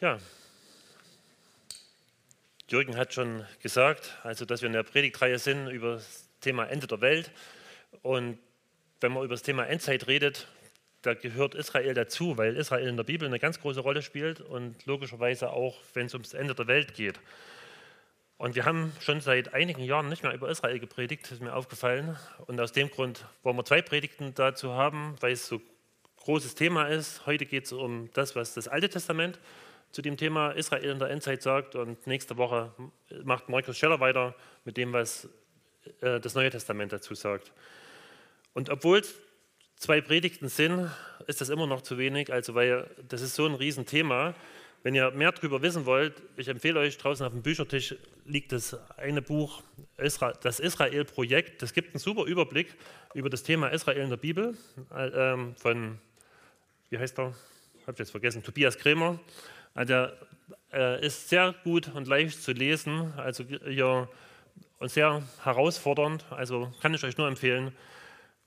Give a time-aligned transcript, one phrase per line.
[0.00, 0.18] Ja,
[2.70, 6.86] Jürgen hat schon gesagt, also dass wir in der Predigtreihe sind über das Thema Ende
[6.86, 7.30] der Welt.
[8.00, 8.38] Und
[9.02, 10.48] wenn man über das Thema Endzeit redet,
[11.02, 14.86] da gehört Israel dazu, weil Israel in der Bibel eine ganz große Rolle spielt und
[14.86, 17.20] logischerweise auch, wenn es ums Ende der Welt geht.
[18.38, 22.16] Und wir haben schon seit einigen Jahren nicht mehr über Israel gepredigt, ist mir aufgefallen.
[22.46, 25.60] Und aus dem Grund wollen wir zwei Predigten dazu haben, weil es so
[26.24, 27.26] großes Thema ist.
[27.26, 29.38] Heute geht es um das, was das Alte Testament
[29.92, 31.74] zu dem Thema Israel in der Endzeit sagt.
[31.74, 32.72] Und nächste Woche
[33.24, 35.28] macht Markus Scheller weiter mit dem, was
[36.00, 37.52] äh, das Neue Testament dazu sagt.
[38.54, 39.02] Und obwohl
[39.76, 40.90] zwei Predigten sind,
[41.26, 44.34] ist das immer noch zu wenig, also weil das ist so ein Riesenthema.
[44.82, 48.76] Wenn ihr mehr darüber wissen wollt, ich empfehle euch, draußen auf dem Büchertisch liegt das
[48.96, 49.62] eine Buch,
[49.96, 51.60] das Israel-Projekt.
[51.60, 52.74] Das gibt einen super Überblick
[53.12, 54.56] über das Thema Israel in der Bibel
[54.94, 55.98] äh, ähm, von,
[56.88, 57.34] wie heißt er?
[57.82, 59.18] Habe ich jetzt vergessen, Tobias Kremer.
[59.74, 60.16] Also der
[60.72, 64.08] äh, ist sehr gut und leicht zu lesen, also ja,
[64.78, 67.72] und sehr herausfordernd, also kann ich euch nur empfehlen.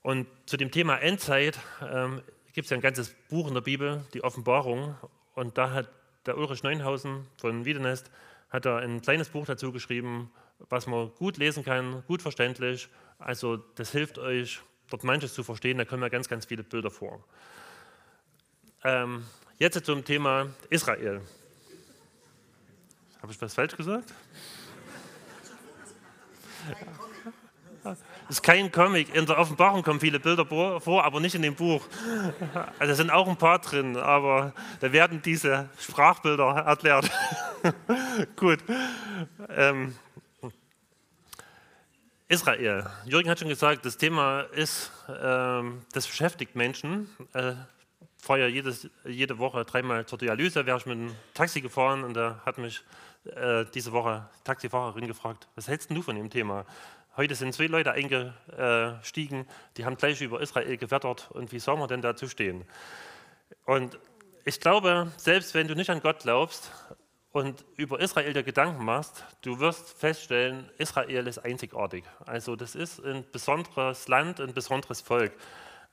[0.02, 2.22] Und zu dem Thema Endzeit ähm,
[2.52, 4.96] gibt es ja ein ganzes Buch in der Bibel, die Offenbarung.
[5.34, 5.88] Und da hat
[6.26, 8.10] der Ulrich Neunhausen von Wiedenest
[8.50, 10.30] hat er ein kleines Buch dazu geschrieben,
[10.68, 12.88] was man gut lesen kann, gut verständlich.
[13.18, 15.78] Also das hilft euch, dort manches zu verstehen.
[15.78, 17.24] Da kommen ja ganz, ganz viele Bilder vor.
[18.84, 19.24] Ähm,
[19.58, 21.20] jetzt zum Thema Israel.
[23.22, 24.12] Habe ich was falsch gesagt?
[27.82, 29.14] Das ist kein Comic.
[29.14, 31.86] In der Offenbarung kommen viele Bilder vor, aber nicht in dem Buch.
[32.78, 37.10] Also sind auch ein paar drin, aber da werden diese Sprachbilder erklärt.
[38.36, 38.60] Gut.
[39.50, 39.94] Ähm,
[42.28, 42.86] Israel.
[43.04, 44.90] Jürgen hat schon gesagt, das Thema ist,
[45.22, 47.08] ähm, das beschäftigt Menschen.
[47.34, 47.52] Äh,
[48.28, 52.40] ja jedes, jede Woche dreimal zur Dialyse, wäre ich mit dem Taxi gefahren und da
[52.44, 52.82] hat mich
[53.24, 56.64] äh, diese Woche Taxifahrerin gefragt, was hältst du von dem Thema?
[57.16, 61.88] Heute sind zwei Leute eingestiegen, die haben gleich über Israel gewettert und wie soll man
[61.88, 62.64] denn dazu stehen?
[63.66, 63.98] Und
[64.44, 66.70] ich glaube, selbst wenn du nicht an Gott glaubst
[67.32, 72.04] und über Israel dir Gedanken machst, du wirst feststellen, Israel ist einzigartig.
[72.26, 75.32] Also das ist ein besonderes Land, ein besonderes Volk.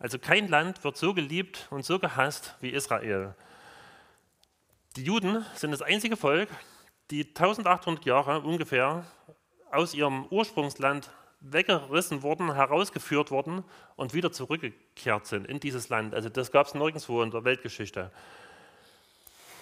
[0.02, 3.36] Also kein Land wird so geliebt und so gehasst wie Israel.
[4.96, 6.50] Die Juden sind das einzige Volk,
[7.12, 9.06] die 1800 Jahre ungefähr
[9.72, 13.64] aus ihrem Ursprungsland weggerissen wurden, herausgeführt wurden
[13.96, 16.16] und wieder zurückgekehrt sind in dieses Land.
[16.16, 18.12] Also das gab es nirgendwo in der Weltgeschichte.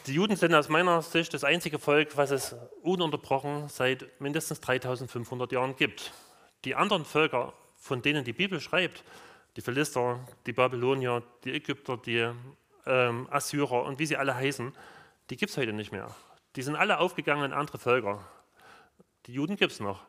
[0.07, 5.51] Die Juden sind aus meiner Sicht das einzige Volk, was es ununterbrochen seit mindestens 3500
[5.51, 6.13] Jahren gibt.
[6.63, 9.03] Die anderen Völker, von denen die Bibel schreibt,
[9.59, 12.31] die Philister, die Babylonier, die Ägypter, die
[12.85, 14.71] ähm, Assyrer und wie sie alle heißen,
[15.29, 16.15] die gibt es heute nicht mehr.
[16.55, 18.25] Die sind alle aufgegangen in andere Völker.
[19.25, 20.05] Die Juden gibt es noch.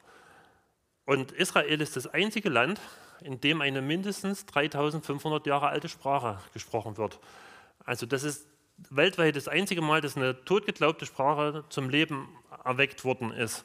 [1.05, 2.81] Und Israel ist das einzige Land,
[3.23, 7.19] in dem eine mindestens 3500 Jahre alte Sprache gesprochen wird.
[7.85, 8.47] Also das ist
[8.89, 12.29] weltweit das einzige Mal, dass eine totgeglaubte Sprache zum Leben
[12.65, 13.65] erweckt worden ist.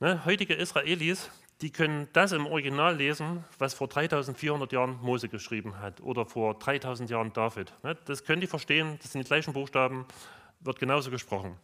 [0.00, 1.30] Ne, heutige Israelis,
[1.60, 6.54] die können das im Original lesen, was vor 3400 Jahren Mose geschrieben hat oder vor
[6.54, 7.72] 3000 Jahren David.
[7.82, 10.06] Ne, das können die verstehen, das sind die gleichen Buchstaben,
[10.60, 11.56] wird genauso gesprochen.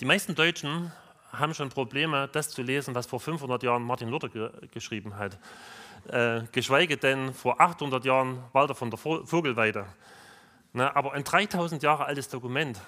[0.00, 0.92] Die meisten Deutschen
[1.32, 5.38] haben schon Probleme, das zu lesen, was vor 500 Jahren Martin Luther ge geschrieben hat.
[6.08, 9.86] Äh, geschweige denn vor 800 Jahren Walter von der Vogelweide.
[10.72, 12.80] Na, aber ein 3000 Jahre altes Dokument,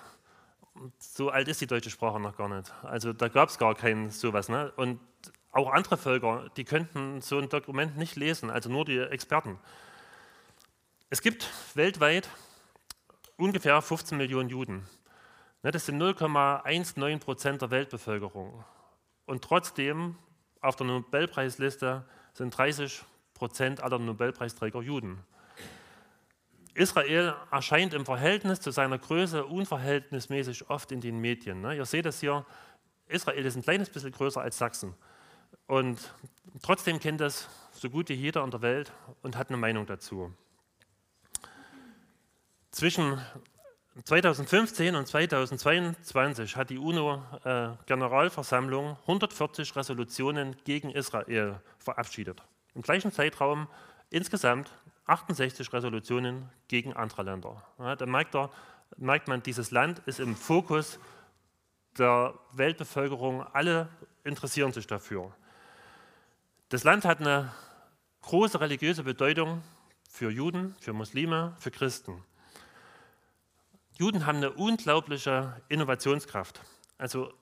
[0.99, 2.73] so alt ist die deutsche Sprache noch gar nicht.
[2.83, 4.49] Also da gab es gar kein sowas.
[4.49, 4.73] Ne?
[4.77, 5.01] Und
[5.53, 9.59] auch andere Völker, die könnten so ein Dokument nicht lesen, also nur die Experten.
[11.11, 12.29] Es gibt weltweit
[13.37, 14.87] ungefähr 15 Millionen Juden.
[15.63, 18.65] Ne, das sind 0,19 Prozent der Weltbevölkerung.
[19.27, 20.17] Und trotzdem
[20.61, 23.03] auf der Nobelpreisliste sind 30
[23.35, 25.23] Prozent aller Nobelpreisträger Juden.
[26.75, 31.61] Israel erscheint im Verhältnis zu seiner Größe unverhältnismäßig oft in den Medien.
[31.61, 31.77] Ne?
[31.77, 32.47] Ihr seht es hier,
[33.07, 34.95] Israel ist ein kleines bisschen größer als Sachsen.
[35.67, 36.15] Und
[36.63, 38.91] trotzdem kennt das so gut wie jeder in der Welt
[39.23, 40.33] und hat eine Meinung dazu.
[42.71, 43.21] Zwischen
[44.05, 52.43] 2015 und 2022 hat die UNO-Generalversammlung äh, 140 Resolutionen gegen Israel verabschiedet.
[52.75, 53.69] Im gleichen Zeitraum
[54.09, 54.71] insgesamt
[55.07, 57.63] 68 Resolutionen gegen andere Länder.
[57.79, 58.51] Ja, da merkt, er,
[58.97, 60.99] merkt man, dieses Land ist im Fokus
[61.99, 63.43] der Weltbevölkerung.
[63.43, 63.89] Alle
[64.25, 65.33] interessieren sich dafür.
[66.69, 67.53] Das Land hat eine
[68.23, 69.63] große religiöse Bedeutung
[70.09, 72.23] für Juden, für Muslime, für Christen.
[73.99, 76.61] Juden haben eine unglaubliche Innovationskraft.
[76.97, 77.33] Also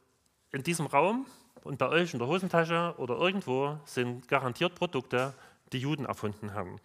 [0.51, 1.27] in diesem Raum
[1.63, 5.35] und bei euch in der Hosentasche oder irgendwo sind garantiert Produkte,
[5.73, 6.81] die Juden erfunden haben.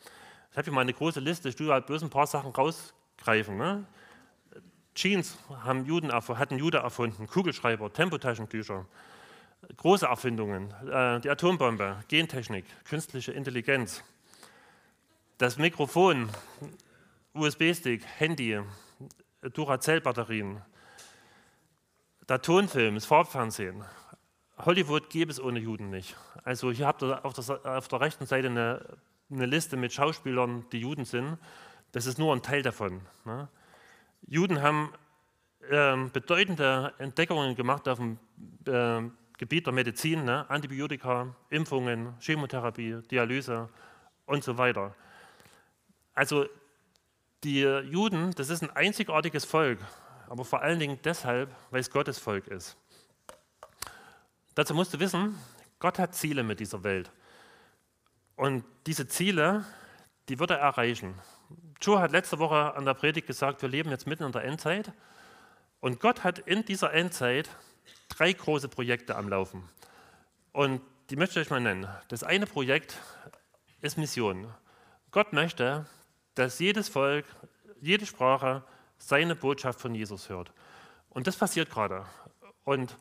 [0.55, 3.57] Ich habe hier mal eine große Liste, ich tue halt bloß ein paar Sachen rausgreifen.
[3.57, 3.83] Ne?
[4.95, 8.85] Jeans haben Juden, hatten Jude erfunden, Kugelschreiber, Tempotaschentücher,
[9.75, 14.01] große Erfindungen, äh, die Atombombe, Gentechnik, künstliche Intelligenz,
[15.39, 16.29] das Mikrofon,
[17.33, 18.61] USB-Stick, Handy,
[19.41, 20.61] Duracell-Batterien,
[22.29, 23.83] der Tonfilm, das Farbfernsehen.
[24.59, 26.15] Hollywood gäbe es ohne Juden nicht.
[26.45, 28.97] Also hier habt ihr auf der, auf der rechten Seite eine,
[29.30, 31.38] eine, Liste mit Schauspielern, die Juden sind.
[31.92, 33.01] Das ist nur ein Teil davon.
[33.24, 33.48] Ne?
[34.27, 34.94] Juden haben
[35.69, 38.19] äh, bedeutende Entdeckungen gemacht auf dem
[38.68, 40.50] äh, Gebiet der Medizin, ne?
[40.50, 43.69] Antibiotika, Impfungen, Chemotherapie, Dialyse
[44.25, 44.95] und so weiter.
[46.13, 46.45] Also
[47.44, 49.80] die Juden, das ist ein einzigartiges Volk,
[50.30, 52.77] aber vor allen Dingen deshalb, weil es Gottes Volk ist.
[54.56, 55.38] Dazu musst du wissen,
[55.80, 57.12] Gott hat Ziele mit dieser Welt.
[58.35, 59.65] Und diese Ziele,
[60.29, 61.15] die wird er erreichen.
[61.81, 64.91] Joe hat letzte Woche an der Predigt gesagt, wir leben jetzt mitten in der Endzeit.
[65.79, 67.49] Und Gott hat in dieser Endzeit
[68.09, 69.63] drei große Projekte am Laufen.
[70.51, 71.87] Und die möchte ich euch mal nennen.
[72.07, 72.97] Das eine Projekt
[73.81, 74.51] ist Mission.
[75.11, 75.85] Gott möchte,
[76.33, 77.25] dass jedes Volk,
[77.79, 78.63] jede Sprache
[78.97, 80.51] seine Botschaft von Jesus hört.
[81.09, 82.05] Und das passiert gerade.
[82.63, 82.97] Und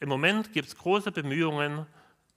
[0.00, 1.86] im Moment gibt es große Bemühungen,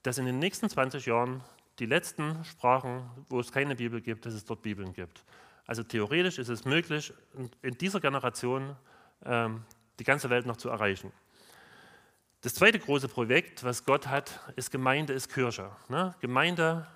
[0.04, 1.44] dass in den nächsten 20 Jahren
[1.80, 5.24] die letzten Sprachen, wo es keine Bibel gibt, dass es dort Bibeln gibt.
[5.66, 7.14] Also theoretisch ist es möglich,
[7.62, 8.76] in dieser Generation
[9.26, 9.64] ähm,
[10.00, 11.12] die ganze Welt noch zu erreichen.
[12.42, 15.70] Das zweite große Projekt, was Gott hat, ist Gemeinde, ist Kirche.
[15.90, 16.16] Ne?
[16.20, 16.88] Gemeinde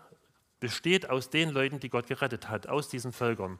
[0.60, 3.60] besteht aus den Leuten, die Gott gerettet hat, aus diesen Völkern.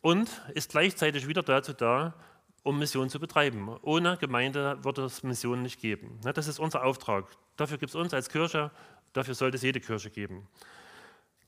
[0.00, 2.14] Und ist gleichzeitig wieder dazu da,
[2.62, 3.76] um Mission zu betreiben.
[3.82, 6.20] Ohne Gemeinde wird es Mission nicht geben.
[6.24, 6.32] Ne?
[6.32, 7.26] Das ist unser Auftrag.
[7.56, 8.70] Dafür gibt es uns als Kirche,
[9.12, 10.48] dafür sollte es jede Kirche geben.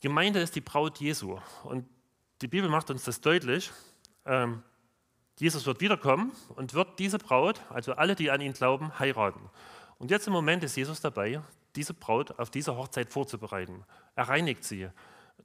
[0.00, 1.38] Gemeinde ist die Braut Jesu.
[1.62, 1.86] Und
[2.40, 3.70] die Bibel macht uns das deutlich.
[4.26, 4.62] Ähm,
[5.38, 9.48] Jesus wird wiederkommen und wird diese Braut, also alle, die an ihn glauben, heiraten.
[9.98, 11.40] Und jetzt im Moment ist Jesus dabei,
[11.76, 13.84] diese Braut auf diese Hochzeit vorzubereiten.
[14.14, 14.88] Er reinigt sie.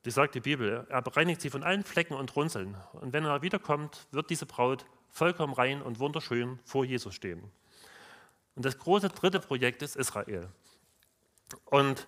[0.03, 0.85] Das sagt die Bibel.
[0.89, 2.75] Er reinigt sie von allen Flecken und Runzeln.
[2.93, 7.43] Und wenn er wiederkommt, wird diese Braut vollkommen rein und wunderschön vor Jesus stehen.
[8.55, 10.49] Und das große dritte Projekt ist Israel.
[11.65, 12.07] Und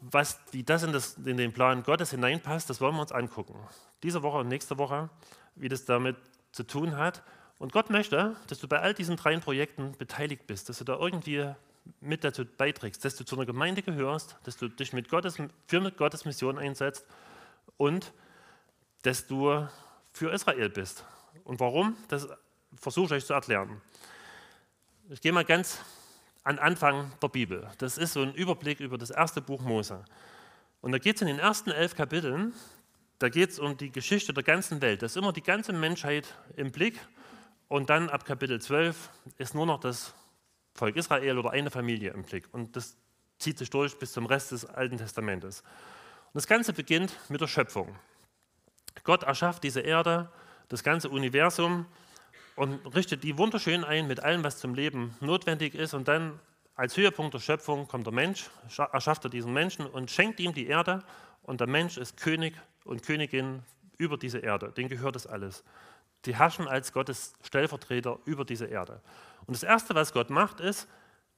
[0.00, 3.58] was, wie das in, das in den Plan Gottes hineinpasst, das wollen wir uns angucken.
[4.02, 5.10] Diese Woche und nächste Woche,
[5.56, 6.16] wie das damit
[6.52, 7.22] zu tun hat.
[7.58, 10.96] Und Gott möchte, dass du bei all diesen drei Projekten beteiligt bist, dass du da
[10.96, 11.52] irgendwie
[12.00, 15.90] mit dazu beiträgst, dass du zu einer Gemeinde gehörst, dass du dich mit Gottes, für
[15.92, 17.04] Gottes Mission einsetzt
[17.76, 18.12] und
[19.02, 19.66] dass du
[20.12, 21.04] für Israel bist.
[21.44, 21.96] Und warum?
[22.08, 22.28] Das
[22.76, 23.80] versuche ich euch zu erklären.
[25.08, 25.80] Ich gehe mal ganz
[26.44, 27.68] an Anfang der Bibel.
[27.78, 30.04] Das ist so ein Überblick über das erste Buch Mose.
[30.80, 32.54] Und da geht es in den ersten elf Kapiteln,
[33.18, 35.02] da geht es um die Geschichte der ganzen Welt.
[35.02, 37.00] Da ist immer die ganze Menschheit im Blick.
[37.66, 40.14] Und dann ab Kapitel 12 ist nur noch das
[40.74, 42.48] Volk Israel oder eine Familie im Blick.
[42.52, 42.96] Und das
[43.38, 45.60] zieht sich durch bis zum Rest des Alten Testamentes.
[45.60, 47.96] Und das Ganze beginnt mit der Schöpfung.
[49.02, 50.30] Gott erschafft diese Erde,
[50.68, 51.86] das ganze Universum
[52.58, 55.94] und richtet die wunderschön ein mit allem, was zum Leben notwendig ist.
[55.94, 56.40] Und dann
[56.74, 58.50] als Höhepunkt der Schöpfung kommt der Mensch,
[58.92, 61.04] erschafft er diesen Menschen und schenkt ihm die Erde.
[61.42, 63.62] Und der Mensch ist König und Königin
[63.96, 64.72] über diese Erde.
[64.76, 65.62] Denen gehört das alles.
[66.24, 69.00] Die herrschen als Gottes Stellvertreter über diese Erde.
[69.46, 70.88] Und das Erste, was Gott macht, ist,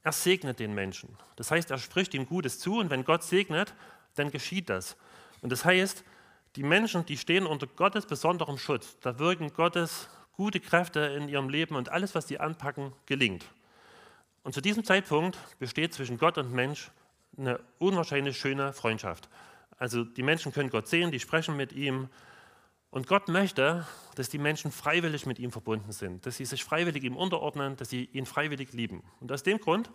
[0.02, 1.18] er segnet den Menschen.
[1.36, 3.74] Das heißt, er spricht ihm Gutes zu und wenn Gott segnet,
[4.14, 4.96] dann geschieht das.
[5.42, 6.02] Und das heißt,
[6.56, 8.96] die Menschen, die stehen unter Gottes besonderem Schutz.
[9.00, 10.08] Da wirken Gottes
[10.40, 13.44] gute Kräfte in ihrem Leben und alles, was sie anpacken, gelingt.
[14.42, 16.90] Und zu diesem Zeitpunkt besteht zwischen Gott und Mensch
[17.36, 19.28] eine unwahrscheinlich schöne Freundschaft.
[19.76, 22.08] Also die Menschen können Gott sehen, die sprechen mit ihm.
[22.88, 27.04] Und Gott möchte, dass die Menschen freiwillig mit ihm verbunden sind, dass sie sich freiwillig
[27.04, 29.02] ihm unterordnen, dass sie ihn freiwillig lieben.
[29.20, 29.90] Und aus dem Grund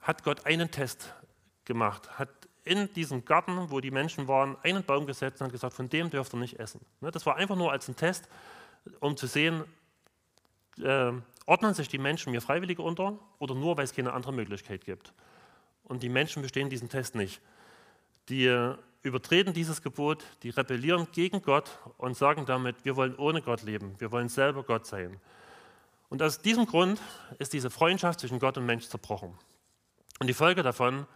[0.00, 1.12] hat Gott einen Test
[1.64, 2.28] gemacht, hat
[2.62, 6.34] in diesem Garten, wo die Menschen waren, einen Baum gesetzt und gesagt, von dem dürft
[6.34, 6.80] ihr nicht essen.
[7.00, 8.28] Ne, das war einfach nur als ein Test,
[9.00, 9.64] um zu sehen,
[10.78, 11.12] äh,
[11.46, 15.12] ordnen sich die Menschen mir freiwillig unter oder nur, weil es keine andere Möglichkeit gibt.
[15.84, 17.40] Und die Menschen bestehen diesen Test nicht.
[18.28, 23.42] Die äh, übertreten dieses Gebot, die rebellieren gegen Gott und sagen damit, wir wollen ohne
[23.42, 25.20] Gott leben, wir wollen selber Gott sein.
[26.08, 27.00] Und aus diesem Grund
[27.38, 29.36] ist diese Freundschaft zwischen Gott und Mensch zerbrochen.
[30.20, 31.06] Und die Folge davon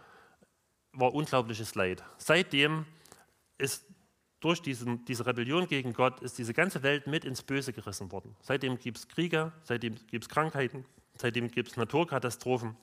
[0.91, 2.03] war unglaubliches Leid.
[2.17, 2.85] Seitdem
[3.57, 3.85] ist
[4.47, 8.33] durch diesen, diese Rebellion gegen Gott ist diese ganze Welt mit ins Böse gerissen worden.
[8.41, 10.85] Seitdem gibt es Kriege, seitdem gibt es Krankheiten,
[11.15, 12.77] seitdem gibt es Naturkatastrophen.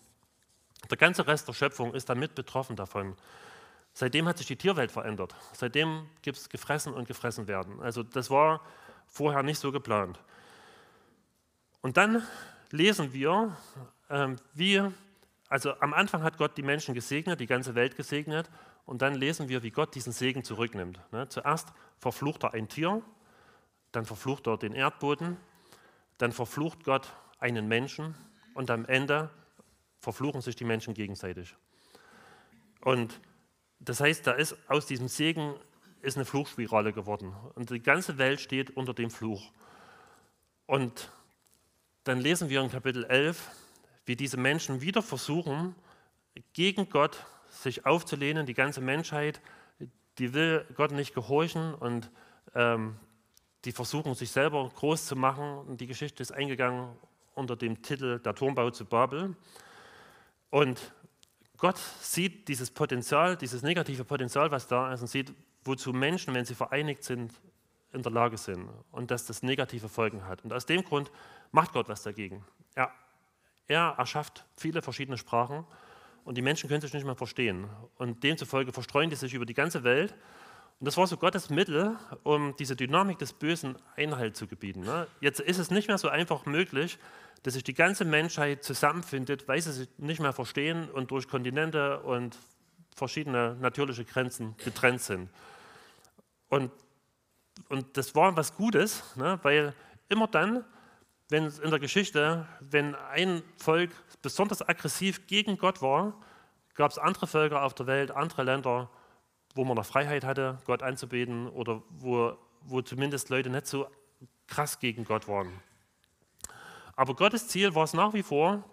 [0.90, 3.16] Der ganze Rest der Schöpfung ist damit betroffen davon.
[3.94, 5.34] Seitdem hat sich die Tierwelt verändert.
[5.54, 7.80] Seitdem gibt es gefressen und gefressen werden.
[7.80, 8.60] Also das war
[9.06, 10.20] vorher nicht so geplant.
[11.80, 12.22] Und dann
[12.72, 13.56] lesen wir,
[14.10, 14.82] ähm, wie,
[15.54, 18.50] also am Anfang hat Gott die Menschen gesegnet, die ganze Welt gesegnet,
[18.86, 20.98] und dann lesen wir, wie Gott diesen Segen zurücknimmt.
[21.12, 21.28] Ne?
[21.28, 23.02] Zuerst verflucht er ein Tier,
[23.92, 25.36] dann verflucht er den Erdboden,
[26.18, 28.16] dann verflucht Gott einen Menschen
[28.54, 29.30] und am Ende
[30.00, 31.54] verfluchen sich die Menschen gegenseitig.
[32.80, 33.20] Und
[33.78, 35.54] das heißt, da ist aus diesem Segen
[36.02, 37.32] ist eine Fluchspirale geworden.
[37.54, 39.52] Und die ganze Welt steht unter dem Fluch.
[40.66, 41.12] Und
[42.02, 43.52] dann lesen wir in Kapitel 11,
[44.06, 45.74] wie diese Menschen wieder versuchen,
[46.52, 48.46] gegen Gott sich aufzulehnen.
[48.46, 49.40] Die ganze Menschheit,
[50.18, 52.10] die will Gott nicht gehorchen und
[52.54, 52.96] ähm,
[53.64, 55.58] die versuchen, sich selber groß zu machen.
[55.58, 56.88] Und die Geschichte ist eingegangen
[57.34, 59.36] unter dem Titel Der Turmbau zu Babel.
[60.50, 60.92] Und
[61.56, 65.32] Gott sieht dieses Potenzial, dieses negative Potenzial, was da ist, und sieht,
[65.64, 67.32] wozu Menschen, wenn sie vereinigt sind,
[67.92, 70.42] in der Lage sind und dass das negative Folgen hat.
[70.44, 71.10] Und aus dem Grund
[71.52, 72.44] macht Gott was dagegen.
[72.74, 72.90] Er,
[73.68, 75.64] er erschafft viele verschiedene Sprachen
[76.24, 77.66] und die Menschen können sich nicht mehr verstehen.
[77.96, 80.14] Und demzufolge verstreuen die sich über die ganze Welt.
[80.80, 84.80] Und das war so Gottes Mittel, um diese Dynamik des Bösen Einhalt zu gebieten.
[84.80, 85.06] Ne?
[85.20, 86.98] Jetzt ist es nicht mehr so einfach möglich,
[87.42, 92.00] dass sich die ganze Menschheit zusammenfindet, weil sie sich nicht mehr verstehen und durch Kontinente
[92.00, 92.36] und
[92.94, 95.28] verschiedene natürliche Grenzen getrennt sind.
[96.48, 96.70] Und,
[97.68, 99.38] und das war was Gutes, ne?
[99.42, 99.74] weil
[100.08, 100.64] immer dann,
[101.28, 103.90] wenn in der Geschichte, wenn ein Volk
[104.22, 106.14] besonders aggressiv gegen Gott war,
[106.74, 108.90] gab es andere Völker auf der Welt, andere Länder,
[109.54, 113.86] wo man noch Freiheit hatte, Gott anzubeten oder wo, wo zumindest Leute nicht so
[114.46, 115.60] krass gegen Gott waren.
[116.96, 118.64] Aber Gottes Ziel war es nach wie vor,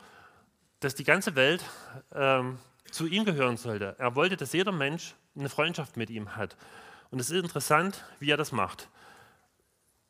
[0.79, 1.63] dass die ganze Welt
[2.13, 3.95] ähm, zu ihm gehören sollte.
[3.97, 6.57] Er wollte, dass jeder Mensch eine Freundschaft mit ihm hat.
[7.09, 8.89] Und es ist interessant, wie er das macht.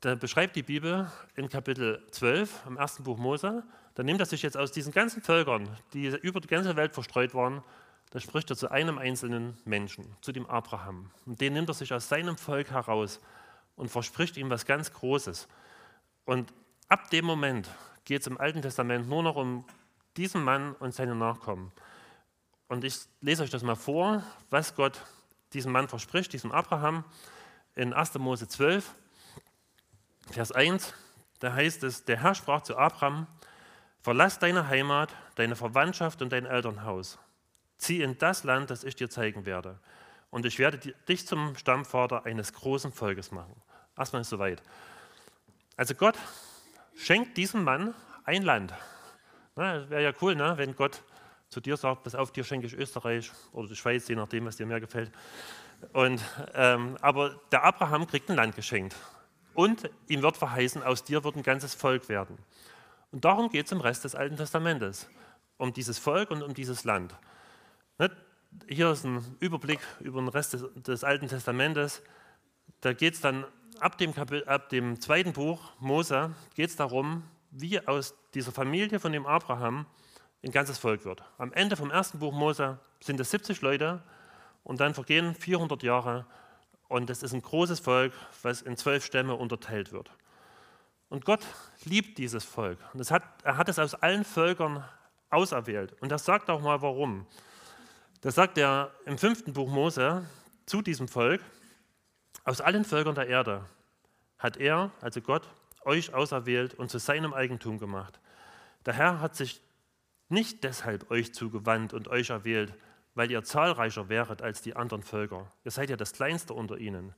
[0.02, 4.42] Da beschreibt die Bibel in Kapitel 12 im ersten Buch Mose, da nimmt er sich
[4.42, 7.62] jetzt aus diesen ganzen Völkern, die über die ganze Welt verstreut waren,
[8.10, 11.12] da spricht er zu einem einzelnen Menschen, zu dem Abraham.
[11.28, 13.22] Und den nimmt er sich aus seinem Volk heraus
[13.76, 15.48] und verspricht ihm was ganz Großes.
[16.26, 16.52] Und
[16.90, 17.70] ab dem Moment
[18.04, 19.66] geht es im Alten Testament nur noch um
[20.18, 21.72] diesen Mann und seine Nachkommen.
[22.68, 25.00] Und ich lese euch das mal vor, was Gott
[25.54, 27.04] diesem Mann verspricht, diesem Abraham,
[27.76, 28.16] in 1.
[28.16, 28.96] Mose 12,
[30.34, 30.94] Vers 1.
[31.40, 33.28] Da heißt es: Der Herr sprach zu Abraham:
[34.02, 37.20] Verlass deine Heimat, deine Verwandtschaft und dein Elternhaus.
[37.78, 39.80] Zieh in das Land, das ich dir zeigen werde.
[40.30, 43.56] Und ich werde dich zum Stammvater eines großen Volkes machen.
[43.98, 44.62] Erstmal ist soweit.
[45.76, 46.18] Also Gott
[46.96, 48.74] schenkt diesem Mann ein Land.
[49.56, 50.54] Wäre ja cool, ne?
[50.58, 51.04] wenn Gott
[51.50, 54.56] zu dir sagt, pass auf, dir schenke ich Österreich oder die Schweiz, je nachdem, was
[54.56, 55.12] dir mehr gefällt.
[55.94, 56.22] Und,
[56.54, 58.96] ähm, aber der Abraham kriegt ein Land geschenkt.
[59.54, 62.38] Und ihm wird verheißen, aus dir wird ein ganzes Volk werden.
[63.12, 65.10] Und darum geht es im Rest des Alten Testamentes.
[65.58, 67.16] Um dieses Volk und um dieses Land.
[68.68, 72.02] Hier ist ein Überblick über den Rest des, des Alten Testamentes.
[72.82, 73.46] Da geht es dann
[73.80, 79.00] ab dem, Kapitel, ab dem zweiten Buch Mose geht es darum, wie aus dieser Familie
[79.00, 79.86] von dem Abraham
[80.44, 81.24] ein ganzes Volk wird.
[81.38, 84.02] Am Ende vom ersten Buch Mose sind es 70 Leute
[84.64, 86.26] und dann vergehen 400 Jahre
[86.92, 88.12] und es ist ein großes Volk,
[88.44, 90.12] was in zwölf Stämme unterteilt wird.
[91.08, 91.40] Und Gott
[91.86, 92.78] liebt dieses Volk.
[92.94, 94.84] Und hat, er hat es aus allen Völkern
[95.30, 95.94] auserwählt.
[96.02, 97.26] Und das sagt auch mal warum.
[98.20, 100.26] Das sagt er im fünften Buch Mose
[100.66, 101.42] zu diesem Volk.
[102.44, 103.64] Aus allen Völkern der Erde
[104.38, 105.48] hat er, also Gott,
[105.86, 108.20] euch auserwählt und zu seinem Eigentum gemacht.
[108.86, 109.62] Der Herr hat sich
[110.28, 112.74] nicht deshalb euch zugewandt und euch erwählt,
[113.16, 115.48] weil ihr zahlreicher wäret als die anderen Völker.
[115.64, 117.14] Ihr seid ja das Kleinste unter ihnen.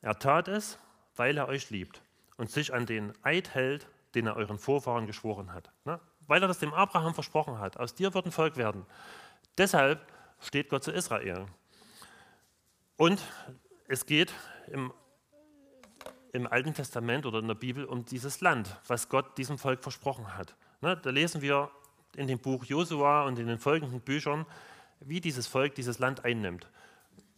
[0.00, 0.78] Er tat es,
[1.16, 2.02] weil er euch liebt
[2.36, 5.70] und sich an den Eid hält, den er euren Vorfahren geschworen hat.
[5.84, 6.00] Ne?
[6.26, 7.76] Weil er das dem Abraham versprochen hat.
[7.78, 8.86] Aus dir wird ein Volk werden.
[9.58, 10.00] Deshalb
[10.40, 11.46] steht Gott zu Israel.
[12.96, 13.20] Und
[13.88, 14.32] es geht
[14.68, 14.92] im,
[16.32, 20.36] im Alten Testament oder in der Bibel um dieses Land, was Gott diesem Volk versprochen
[20.36, 20.56] hat.
[20.80, 20.96] Ne?
[20.96, 21.70] Da lesen wir
[22.16, 24.46] in dem Buch Josua und in den folgenden Büchern,
[25.00, 26.66] wie dieses Volk dieses Land einnimmt,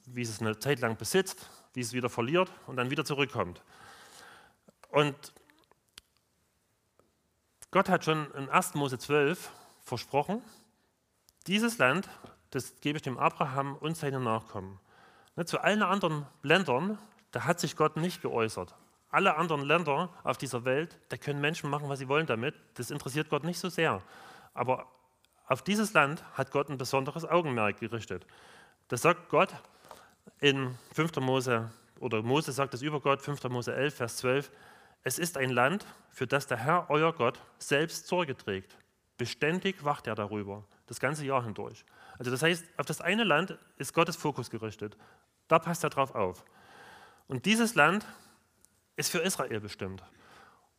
[0.07, 3.63] wie es eine Zeit lang besitzt, wie es wieder verliert und dann wieder zurückkommt.
[4.89, 5.33] Und
[7.71, 8.75] Gott hat schon in 1.
[8.75, 9.51] Mose 12
[9.83, 10.43] versprochen,
[11.47, 12.09] dieses Land,
[12.51, 14.81] das gebe ich dem Abraham und seinen Nachkommen.
[15.37, 16.99] Ne, zu allen anderen Ländern,
[17.31, 18.75] da hat sich Gott nicht geäußert.
[19.11, 22.55] Alle anderen Länder auf dieser Welt, da können Menschen machen, was sie wollen damit.
[22.75, 24.03] Das interessiert Gott nicht so sehr.
[24.55, 24.87] Aber
[25.51, 28.25] auf dieses Land hat Gott ein besonderes Augenmerk gerichtet.
[28.87, 29.53] Das sagt Gott
[30.39, 31.17] in 5.
[31.17, 33.43] Mose, oder Mose sagt es über Gott, 5.
[33.49, 34.53] Mose 11, Vers 12.
[35.03, 38.77] Es ist ein Land, für das der Herr, euer Gott, selbst Sorge trägt.
[39.19, 41.85] Beständig wacht er darüber, das ganze Jahr hindurch.
[42.17, 44.97] Also das heißt, auf das eine Land ist Gottes Fokus gerichtet.
[45.49, 46.45] Da passt er drauf auf.
[47.27, 48.07] Und dieses Land
[48.95, 50.01] ist für Israel bestimmt.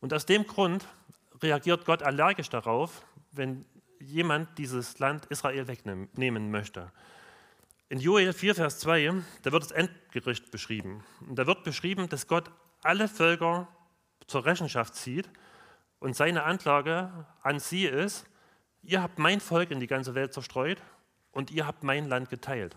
[0.00, 0.86] Und aus dem Grund
[1.42, 3.66] reagiert Gott allergisch darauf, wenn
[4.06, 6.90] jemand dieses Land Israel wegnehmen möchte.
[7.88, 11.04] In Joel 4, Vers 2, da wird das Endgericht beschrieben.
[11.28, 12.50] Und da wird beschrieben, dass Gott
[12.82, 13.68] alle Völker
[14.26, 15.28] zur Rechenschaft zieht
[15.98, 18.26] und seine Anklage an sie ist,
[18.82, 20.82] ihr habt mein Volk in die ganze Welt zerstreut
[21.32, 22.76] und ihr habt mein Land geteilt.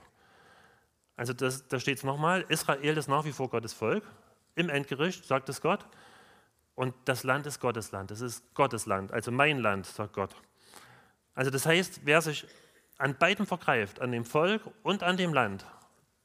[1.16, 4.04] Also das, da steht es nochmal, Israel ist nach wie vor Gottes Volk.
[4.56, 5.88] Im Endgericht sagt es Gott.
[6.76, 8.12] Und das Land ist Gottes Land.
[8.12, 10.36] Es ist Gottes Land, also mein Land, sagt Gott.
[11.36, 12.48] Also das heißt, wer sich
[12.98, 15.66] an beiden vergreift, an dem Volk und an dem Land,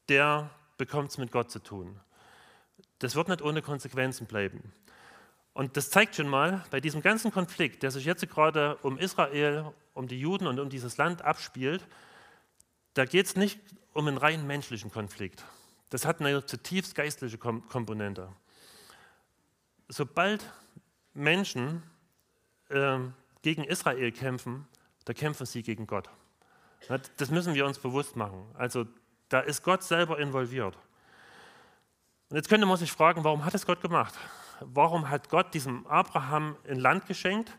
[0.08, 1.98] der bekommt es mit Gott zu tun.
[3.00, 4.72] Das wird nicht ohne Konsequenzen bleiben.
[5.52, 9.72] Und das zeigt schon mal, bei diesem ganzen Konflikt, der sich jetzt gerade um Israel,
[9.94, 11.86] um die Juden und um dieses Land abspielt,
[12.94, 13.60] da geht es nicht
[13.92, 15.44] um einen rein menschlichen Konflikt.
[15.90, 18.28] Das hat eine zutiefst geistliche Komponente.
[19.88, 20.48] Sobald
[21.14, 21.82] Menschen
[22.68, 22.98] äh,
[23.42, 24.68] gegen Israel kämpfen,
[25.10, 26.08] da kämpfen sie gegen Gott.
[27.16, 28.46] Das müssen wir uns bewusst machen.
[28.54, 28.86] Also
[29.28, 30.78] da ist Gott selber involviert.
[32.28, 34.14] Und jetzt könnte man sich fragen, warum hat es Gott gemacht?
[34.60, 37.58] Warum hat Gott diesem Abraham ein Land geschenkt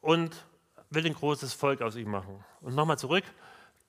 [0.00, 0.46] und
[0.88, 2.42] will ein großes Volk aus ihm machen?
[2.62, 3.24] Und nochmal zurück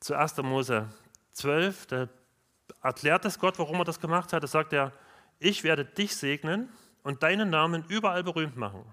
[0.02, 0.36] zu 1.
[0.40, 0.90] Mose
[1.32, 2.10] 12, da
[2.84, 4.44] erklärt es Gott, warum er das gemacht hat.
[4.44, 4.92] Da sagt er,
[5.40, 6.68] ich werde dich segnen
[7.04, 8.84] und deinen Namen überall berühmt machen.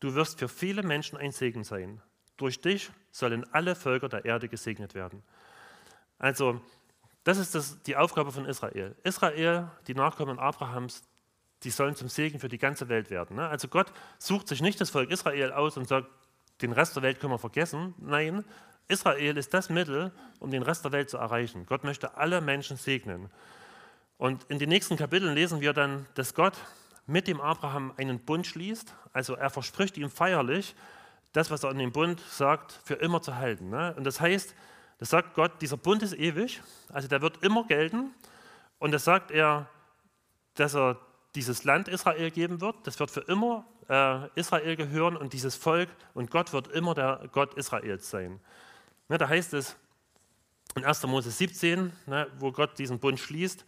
[0.00, 2.00] Du wirst für viele Menschen ein Segen sein.
[2.38, 5.22] Durch dich sollen alle Völker der Erde gesegnet werden.
[6.18, 6.60] Also,
[7.24, 8.96] das ist das, die Aufgabe von Israel.
[9.02, 11.02] Israel, die Nachkommen Abrahams,
[11.62, 13.36] die sollen zum Segen für die ganze Welt werden.
[13.36, 13.48] Ne?
[13.48, 16.08] Also Gott sucht sich nicht das Volk Israel aus und sagt,
[16.62, 17.94] den Rest der Welt können wir vergessen.
[17.98, 18.44] Nein,
[18.88, 21.66] Israel ist das Mittel, um den Rest der Welt zu erreichen.
[21.66, 23.28] Gott möchte alle Menschen segnen.
[24.16, 26.54] Und in den nächsten Kapiteln lesen wir dann, dass Gott
[27.06, 28.94] mit dem Abraham einen Bund schließt.
[29.12, 30.74] Also er verspricht ihm feierlich,
[31.32, 33.70] das, was er in dem Bund sagt, für immer zu halten.
[33.70, 33.94] Ne?
[33.96, 34.54] Und das heißt,
[34.98, 36.60] das sagt Gott, dieser Bund ist ewig,
[36.92, 38.14] also der wird immer gelten.
[38.78, 39.68] Und das sagt er,
[40.54, 40.98] dass er
[41.34, 42.74] dieses Land Israel geben wird.
[42.86, 47.28] Das wird für immer äh, Israel gehören und dieses Volk und Gott wird immer der
[47.32, 48.40] Gott Israels sein.
[49.08, 49.76] Ne, da heißt es
[50.76, 51.06] in 1.
[51.06, 53.64] Mose 17, ne, wo Gott diesen Bund schließt,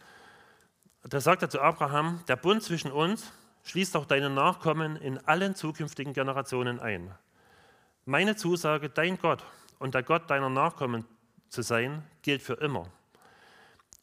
[1.03, 3.31] da sagt er zu Abraham, der Bund zwischen uns
[3.63, 7.11] schließt auch deine Nachkommen in allen zukünftigen Generationen ein.
[8.05, 9.43] Meine Zusage, dein Gott
[9.77, 11.05] und der Gott deiner Nachkommen
[11.49, 12.87] zu sein, gilt für immer.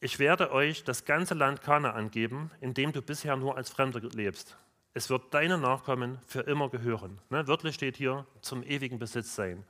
[0.00, 4.00] Ich werde euch das ganze Land Kanaan geben, in dem du bisher nur als Fremder
[4.00, 4.56] lebst.
[4.94, 7.18] Es wird deinen Nachkommen für immer gehören.
[7.28, 9.64] Ne, wörtlich steht hier, zum ewigen Besitz sein.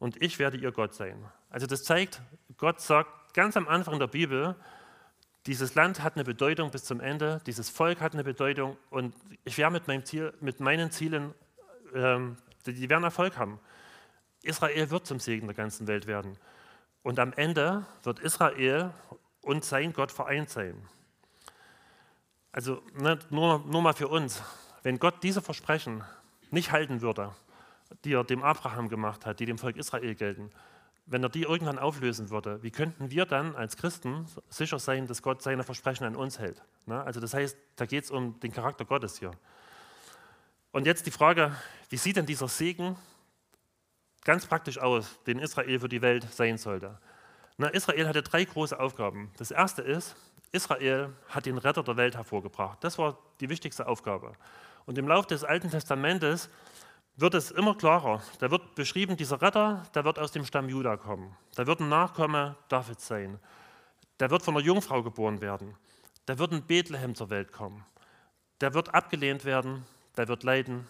[0.00, 1.24] Und ich werde ihr Gott sein.
[1.48, 2.20] Also das zeigt,
[2.56, 4.56] Gott sagt ganz am Anfang der Bibel,
[5.46, 9.56] dieses Land hat eine Bedeutung bis zum Ende, dieses Volk hat eine Bedeutung und ich
[9.58, 11.32] werde mit, meinem Ziel, mit meinen Zielen
[11.94, 12.36] ähm,
[12.72, 13.60] die werden Erfolg haben.
[14.42, 16.36] Israel wird zum Segen der ganzen Welt werden.
[17.02, 18.92] Und am Ende wird Israel
[19.42, 20.76] und sein Gott vereint sein.
[22.52, 24.42] Also ne, nur, nur mal für uns,
[24.82, 26.04] wenn Gott diese Versprechen
[26.50, 27.34] nicht halten würde,
[28.04, 30.50] die er dem Abraham gemacht hat, die dem Volk Israel gelten,
[31.06, 35.22] wenn er die irgendwann auflösen würde, wie könnten wir dann als Christen sicher sein, dass
[35.22, 36.62] Gott seine Versprechen an uns hält?
[36.86, 37.02] Ne?
[37.02, 39.30] Also das heißt, da geht es um den Charakter Gottes hier.
[40.78, 41.52] Und jetzt die Frage,
[41.88, 42.94] wie sieht denn dieser Segen
[44.22, 47.00] ganz praktisch aus, den Israel für die Welt sein sollte?
[47.56, 49.32] Na, Israel hatte drei große Aufgaben.
[49.38, 50.14] Das erste ist,
[50.52, 52.78] Israel hat den Retter der Welt hervorgebracht.
[52.84, 54.34] Das war die wichtigste Aufgabe.
[54.86, 56.48] Und im Laufe des Alten Testamentes
[57.16, 58.22] wird es immer klarer.
[58.38, 61.36] Da wird beschrieben, dieser Retter, der wird aus dem Stamm Juda kommen.
[61.56, 63.40] Da wird ein Nachkomme Davids sein.
[64.20, 65.76] Der wird von einer Jungfrau geboren werden.
[66.28, 67.84] Der wird in Bethlehem zur Welt kommen.
[68.60, 69.84] Der wird abgelehnt werden
[70.18, 70.86] der wird leiden,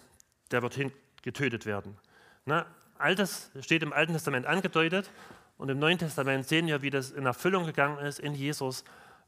[0.51, 0.77] der wird
[1.21, 1.97] getötet werden.
[2.45, 2.65] Na,
[2.97, 5.09] all das steht im Alten Testament angedeutet
[5.57, 8.83] und im Neuen Testament sehen wir, wie das in Erfüllung gegangen ist in Jesus,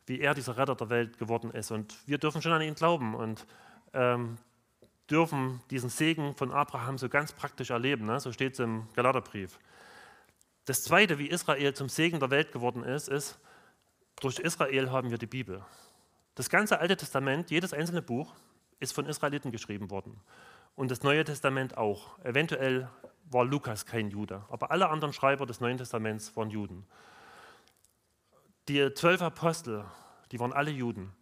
[0.08, 1.72] wie er dieser Retter der Welt geworden ist.
[1.72, 3.46] Und wir dürfen schon an ihn glauben und
[3.94, 4.38] ähm,
[5.10, 8.06] dürfen diesen Segen von Abraham so ganz praktisch erleben.
[8.06, 8.20] Ne?
[8.20, 9.60] So steht es im Galaterbrief.
[10.66, 13.40] Das Zweite, wie Israel zum Segen der Welt geworden ist, ist,
[14.20, 15.64] durch Israel haben wir die Bibel.
[16.36, 18.34] Das ganze Alte Testament, jedes einzelne Buch,
[18.82, 20.20] ist von Israeliten geschrieben worden.
[20.76, 22.20] Und das Neue Testament auch.
[22.24, 22.89] Eventuell
[23.30, 26.86] war Lukas kein Jude, aber alle anderen Schreiber des Neuen Testaments waren Juden.
[28.67, 29.86] Die zwölf Apostel,
[30.32, 31.13] die waren alle Juden.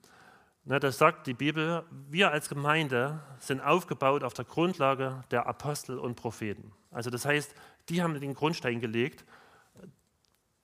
[0.65, 6.15] Das sagt die Bibel, wir als Gemeinde sind aufgebaut auf der Grundlage der Apostel und
[6.15, 6.71] Propheten.
[6.91, 7.55] Also das heißt,
[7.89, 9.25] die haben den Grundstein gelegt.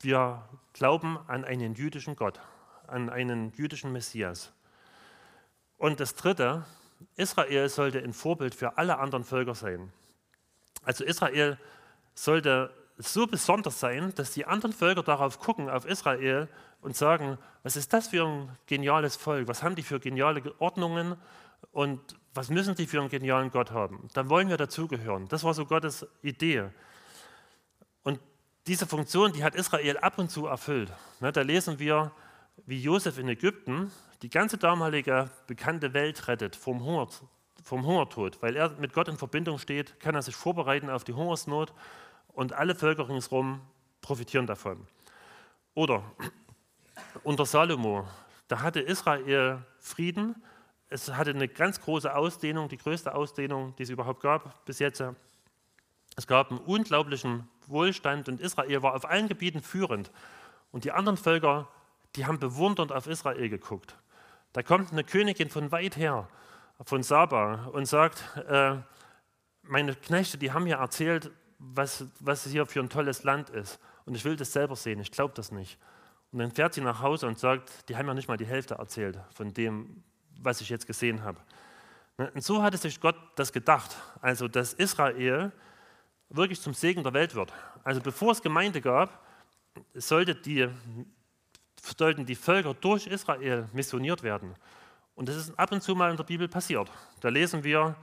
[0.01, 2.39] Wir glauben an einen jüdischen Gott,
[2.87, 4.53] an einen jüdischen Messias.
[5.77, 6.65] Und das Dritte,
[7.15, 9.91] Israel sollte ein Vorbild für alle anderen Völker sein.
[10.83, 11.57] Also Israel
[12.13, 16.47] sollte so besonders sein, dass die anderen Völker darauf gucken, auf Israel
[16.81, 21.15] und sagen, was ist das für ein geniales Volk, was haben die für geniale Ordnungen
[21.71, 21.99] und
[22.33, 24.07] was müssen die für einen genialen Gott haben.
[24.13, 25.27] Dann wollen wir dazugehören.
[25.27, 26.69] Das war so Gottes Idee.
[28.03, 28.19] Und
[28.67, 30.91] diese Funktion, die hat Israel ab und zu erfüllt.
[31.19, 32.11] Ne, da lesen wir,
[32.65, 33.91] wie Josef in Ägypten
[34.21, 37.07] die ganze damalige bekannte Welt rettet vom, Hunger,
[37.63, 38.41] vom Hungertod.
[38.41, 41.73] Weil er mit Gott in Verbindung steht, kann er sich vorbereiten auf die Hungersnot
[42.29, 43.61] und alle Völker ringsherum
[44.01, 44.87] profitieren davon.
[45.73, 46.03] Oder
[47.23, 48.07] unter Salomo,
[48.47, 50.41] da hatte Israel Frieden.
[50.87, 55.03] Es hatte eine ganz große Ausdehnung, die größte Ausdehnung, die es überhaupt gab bis jetzt.
[56.15, 60.11] Es gab einen unglaublichen Wohlstand und Israel war auf allen Gebieten führend.
[60.71, 61.67] Und die anderen Völker,
[62.15, 63.95] die haben bewundernd auf Israel geguckt.
[64.53, 66.27] Da kommt eine Königin von weit her,
[66.83, 68.77] von Saba, und sagt, äh,
[69.63, 73.79] meine Knechte, die haben ja erzählt, was, was hier für ein tolles Land ist.
[74.05, 75.77] Und ich will das selber sehen, ich glaube das nicht.
[76.31, 78.75] Und dann fährt sie nach Hause und sagt, die haben ja nicht mal die Hälfte
[78.75, 80.03] erzählt von dem,
[80.41, 81.39] was ich jetzt gesehen habe.
[82.17, 85.51] Ne, und so hatte sich Gott das gedacht, also dass Israel
[86.29, 87.51] wirklich zum Segen der Welt wird.
[87.83, 89.25] Also bevor es Gemeinde gab,
[89.93, 90.67] sollte die,
[91.97, 94.55] sollten die Völker durch Israel missioniert werden.
[95.15, 96.91] Und das ist ab und zu mal in der Bibel passiert.
[97.21, 97.95] Da lesen wir,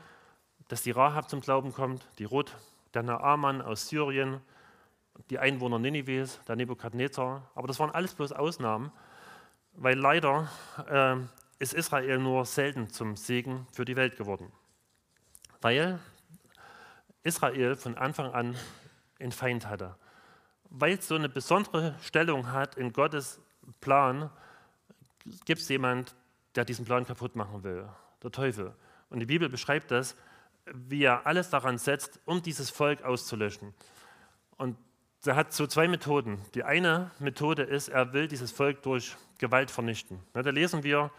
[0.69, 2.57] dass die Rahab zum Glauben kommt, die Ruth,
[2.95, 4.41] der Naaman aus Syrien,
[5.31, 7.51] die Einwohner Ninives, der Nebukadnezar.
[7.55, 8.93] Aber das waren alles bloß Ausnahmen,
[9.75, 10.49] weil leider
[10.89, 11.17] äh,
[11.63, 14.51] ist Israel nur selten zum Segen für die Welt geworden.
[15.61, 15.99] Weil
[17.23, 18.57] Israel von Anfang an
[19.21, 19.97] einen Feind hatte.
[20.71, 23.41] Weil es so eine besondere Stellung hat in Gottes
[23.81, 24.31] Plan,
[25.45, 26.15] gibt es jemand,
[26.55, 27.89] der diesen Plan kaputt machen will,
[28.23, 28.75] der Teufel.
[29.11, 30.17] Und die Bibel beschreibt das,
[30.73, 33.75] wie er alles daran setzt, um dieses Volk auszulöschen.
[34.57, 34.77] Und
[35.25, 36.41] er hat so zwei Methoden.
[36.55, 40.21] Die eine Methode ist, er will dieses Volk durch Gewalt vernichten.
[40.33, 41.11] Da lesen wir,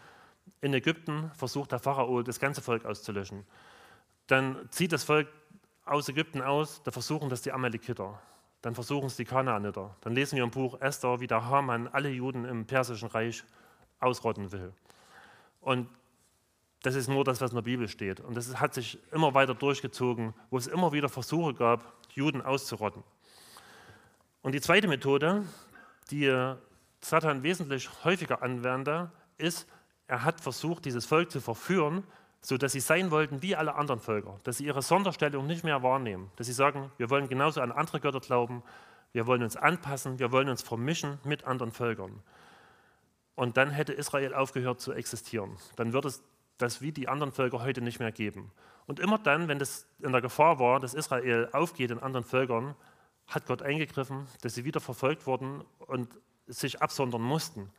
[0.60, 3.44] in Ägypten versucht der Pharao, das ganze Volk auszulöschen.
[4.26, 5.28] Dann zieht das Volk
[5.84, 8.20] aus Ägypten aus, da versuchen das die Amalekiter.
[8.64, 9.94] Dann versuchen es die Kanaaniter.
[10.00, 13.44] Dann lesen wir im Buch Esther, wie der Haman alle Juden im Persischen Reich
[14.00, 14.72] ausrotten will.
[15.60, 15.86] Und
[16.80, 18.20] das ist nur das, was in der Bibel steht.
[18.20, 23.02] Und das hat sich immer weiter durchgezogen, wo es immer wieder Versuche gab, Juden auszurotten.
[24.40, 25.44] Und die zweite Methode,
[26.10, 26.54] die
[27.02, 29.68] Satan wesentlich häufiger anwendete, ist,
[30.06, 32.02] er hat versucht, dieses Volk zu verführen,
[32.44, 36.30] sodass sie sein wollten wie alle anderen Völker, dass sie ihre Sonderstellung nicht mehr wahrnehmen,
[36.36, 38.62] dass sie sagen, wir wollen genauso an andere Götter glauben,
[39.12, 42.22] wir wollen uns anpassen, wir wollen uns vermischen mit anderen Völkern.
[43.34, 45.56] Und dann hätte Israel aufgehört zu existieren.
[45.76, 46.22] Dann würde es
[46.58, 48.52] das wie die anderen Völker heute nicht mehr geben.
[48.86, 52.74] Und immer dann, wenn es in der Gefahr war, dass Israel aufgeht in anderen Völkern,
[53.26, 56.10] hat Gott eingegriffen, dass sie wieder verfolgt wurden und
[56.46, 57.70] sich absondern mussten.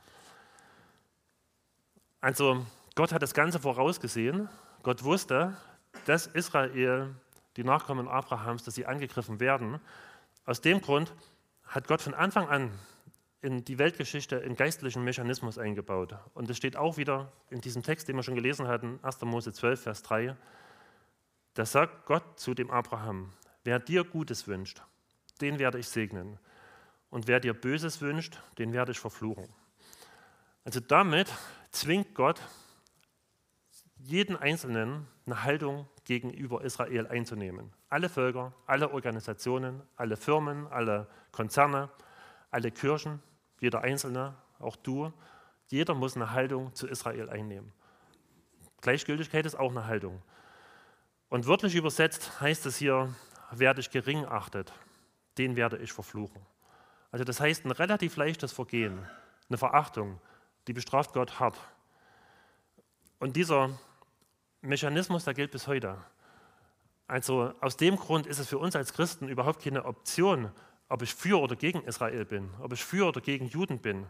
[2.20, 4.48] Also Gott hat das Ganze vorausgesehen.
[4.82, 5.58] Gott wusste,
[6.06, 7.14] dass Israel,
[7.58, 9.82] die Nachkommen Abrahams, dass sie angegriffen werden.
[10.46, 11.14] Aus dem Grund
[11.66, 12.72] hat Gott von Anfang an
[13.42, 16.16] in die Weltgeschichte einen geistlichen Mechanismus eingebaut.
[16.34, 19.22] Und das steht auch wieder in diesem Text, den wir schon gelesen hatten, 1.
[19.24, 20.36] Mose 12, Vers 3.
[21.54, 23.34] Da sagt Gott zu dem Abraham,
[23.66, 24.82] wer dir Gutes wünscht,
[25.42, 26.40] den werde ich segnen.
[27.10, 29.48] Und wer dir Böses wünscht, den werde ich verfluchen.
[30.64, 31.32] Also damit
[31.72, 32.42] zwingt Gott
[34.06, 37.74] jeden Einzelnen eine Haltung gegenüber Israel einzunehmen.
[37.90, 41.90] Alle Völker, alle Organisationen, alle Firmen, alle Konzerne,
[42.52, 43.22] alle Kirchen,
[43.60, 45.12] jeder Einzelne, auch du,
[45.70, 47.74] jeder muss eine Haltung zu Israel einnehmen.
[48.82, 50.22] Gleichgültigkeit ist auch eine Haltung.
[51.30, 53.14] Und wörtlich übersetzt heißt es hier,
[53.52, 54.72] wer dich gering achtet,
[55.40, 56.46] den werde ich verfluchen.
[57.12, 59.00] Also das heißt ein relativ leichtes Vergehen,
[59.50, 60.22] eine Verachtung,
[60.68, 61.58] die bestraft Gott hart.
[63.18, 63.72] Und dieser
[64.66, 65.98] Mechanismus, der gilt bis heute.
[67.08, 70.52] Also aus dem Grund ist es für uns als Christen überhaupt keine Option,
[70.90, 74.08] ob ich für oder gegen Israel bin, ob ich für oder gegen Juden bin.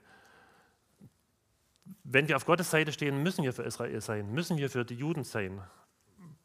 [2.04, 4.96] Wenn wir auf Gottes Seite stehen, müssen wir für Israel sein, müssen wir für die
[4.96, 5.62] Juden sein.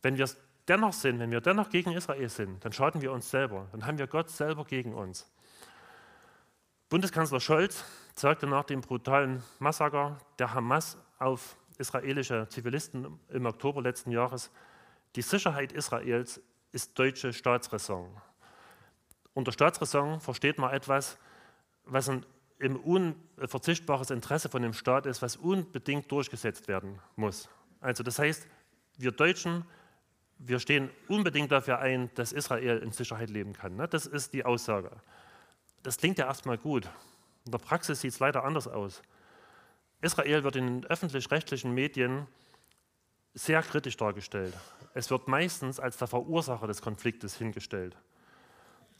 [0.02, 0.36] Wenn wir es
[0.68, 3.98] dennoch sind, wenn wir dennoch gegen Israel sind, dann schaden wir uns selber, dann haben
[3.98, 5.30] wir Gott selber gegen uns.
[6.88, 14.10] Bundeskanzler Scholz sagte nach dem brutalen Massaker der Hamas auf israelische Zivilisten im Oktober letzten
[14.10, 14.50] Jahres,
[15.16, 16.40] die Sicherheit Israels
[16.72, 18.08] ist deutsche Staatsräson.
[19.34, 21.18] Unter Staatsräson versteht man etwas,
[21.84, 22.24] was ein
[22.60, 27.48] im unverzichtbares Interesse von dem Staat ist, was unbedingt durchgesetzt werden muss.
[27.80, 28.46] Also das heißt,
[28.98, 29.64] wir Deutschen,
[30.38, 33.76] wir stehen unbedingt dafür ein, dass Israel in Sicherheit leben kann.
[33.76, 33.88] Ne?
[33.88, 34.90] Das ist die Aussage.
[35.82, 36.88] Das klingt ja erstmal gut.
[37.46, 39.02] In der Praxis sieht es leider anders aus.
[40.00, 42.26] Israel wird in den öffentlich-rechtlichen Medien
[43.34, 44.54] sehr kritisch dargestellt.
[44.94, 47.96] Es wird meistens als der Verursacher des Konfliktes hingestellt.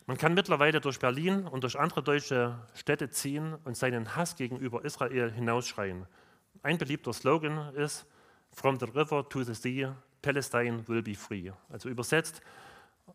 [0.06, 4.84] Man kann mittlerweile durch Berlin und durch andere deutsche Städte ziehen und seinen Hass gegenüber
[4.84, 6.06] Israel hinausschreien.
[6.62, 8.06] Ein beliebter Slogan ist
[8.52, 11.52] From the river to the sea, Palestine will be free.
[11.68, 12.42] Also übersetzt,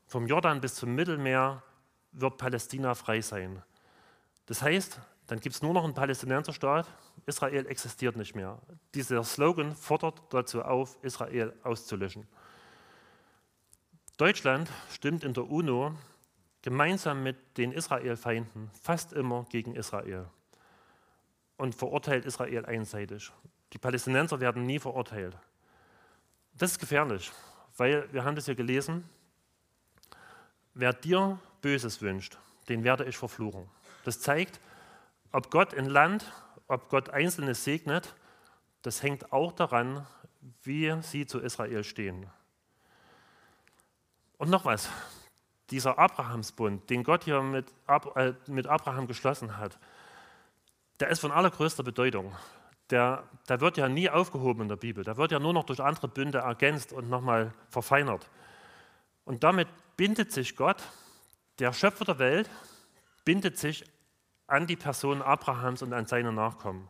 [0.08, 1.62] vom Jordan bis zum Mittelmeer
[2.14, 3.62] wird Palästina frei sein.
[4.46, 6.88] Das heißt, dann gibt es nur noch einen Palästinenserstaat,
[7.26, 8.60] Israel existiert nicht mehr.
[8.94, 12.28] Dieser Slogan fordert dazu auf, Israel auszulöschen.
[14.18, 15.96] Deutschland stimmt in der UNO
[16.62, 20.28] gemeinsam mit den Israel-Feinden fast immer gegen Israel
[21.58, 23.32] und verurteilt Israel einseitig.
[23.74, 25.38] Die Palästinenser werden nie verurteilt.
[26.54, 27.32] Das ist gefährlich,
[27.78, 29.10] weil wir haben das hier gelesen,
[30.74, 32.38] wer dir Böses wünscht,
[32.70, 33.70] den werde ich verfluchen.
[34.04, 34.60] Das zeigt,
[35.36, 36.32] ob Gott ein Land,
[36.68, 38.16] ob Gott Einzelne segnet,
[38.84, 40.08] das hängt auch daran,
[40.64, 42.28] wie sie zu Israel stehen.
[44.38, 44.90] Und noch was,
[45.72, 47.68] dieser Abrahamsbund, den Gott hier mit,
[48.16, 49.78] äh, mit Abraham geschlossen hat,
[51.02, 52.34] der ist von allergrößter Bedeutung.
[52.90, 55.04] Der, der wird ja nie aufgehoben in der Bibel.
[55.04, 58.30] Der wird ja nur noch durch andere Bünde ergänzt und nochmal verfeinert.
[59.26, 59.68] Und damit
[59.98, 60.82] bindet sich Gott,
[61.60, 62.50] der Schöpfer der Welt,
[63.26, 63.84] bindet sich
[64.48, 66.90] an die Person Abrahams und an seine Nachkommen.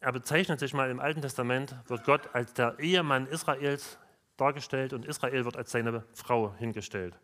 [0.00, 3.98] Er bezeichnet sich mal im Alten Testament, wird Gott als der Ehemann Israels
[4.36, 7.18] dargestellt und Israel wird als seine Frau hingestellt.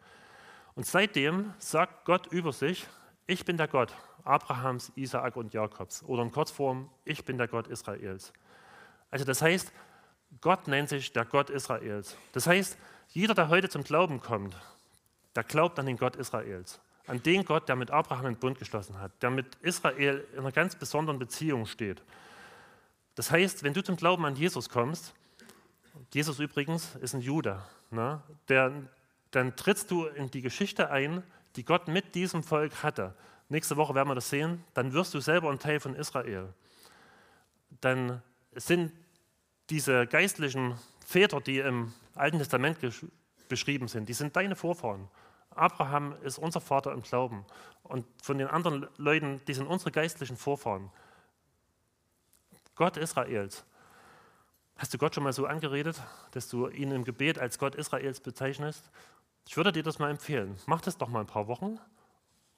[0.74, 2.86] Und seitdem sagt Gott über sich,
[3.26, 6.02] ich bin der Gott Abrahams, Isaak und Jakobs.
[6.04, 8.32] Oder in Kurzform, ich bin der Gott Israels.
[9.10, 9.72] Also das heißt,
[10.40, 12.16] Gott nennt sich der Gott Israels.
[12.32, 14.56] Das heißt, jeder, der heute zum Glauben kommt,
[15.36, 16.80] der glaubt an den Gott Israels.
[17.06, 20.52] An den Gott, der mit Abraham einen Bund geschlossen hat, der mit Israel in einer
[20.52, 22.02] ganz besonderen Beziehung steht.
[23.14, 25.14] Das heißt, wenn du zum Glauben an Jesus kommst,
[26.12, 28.72] Jesus übrigens ist ein Jude, ne, der
[29.32, 31.22] dann trittst du in die Geschichte ein,
[31.56, 33.14] die Gott mit diesem Volk hatte.
[33.48, 34.62] Nächste Woche werden wir das sehen.
[34.74, 36.52] Dann wirst du selber ein Teil von Israel.
[37.80, 38.22] Dann
[38.54, 38.92] sind
[39.70, 42.78] diese geistlichen Väter, die im Alten Testament
[43.48, 45.08] beschrieben sind, die sind deine Vorfahren.
[45.56, 47.44] Abraham ist unser Vater im Glauben.
[47.82, 50.90] Und von den anderen Leuten, die sind unsere geistlichen Vorfahren.
[52.74, 53.64] Gott Israels.
[54.76, 56.00] Hast du Gott schon mal so angeredet,
[56.32, 58.90] dass du ihn im Gebet als Gott Israels bezeichnest?
[59.46, 60.58] Ich würde dir das mal empfehlen.
[60.66, 61.78] Mach das doch mal ein paar Wochen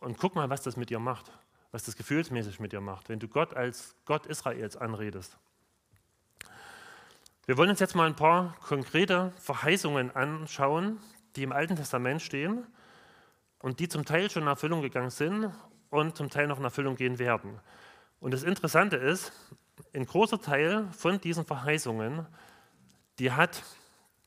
[0.01, 1.33] und guck mal, was das mit dir macht,
[1.73, 5.37] was das gefühlsmäßig mit dir macht, wenn du Gott als Gott Israels anredest.
[7.47, 10.99] Wir wollen uns jetzt mal ein paar konkrete Verheißungen anschauen,
[11.37, 12.67] die im Alten Testament stehen
[13.65, 15.51] und die zum Teil schon in Erfüllung gegangen sind
[15.89, 17.59] und zum Teil noch in Erfüllung gehen werden.
[18.21, 19.33] Und das Interessante ist,
[19.95, 22.27] ein großer Teil von diesen Verheißungen,
[23.19, 23.63] die hat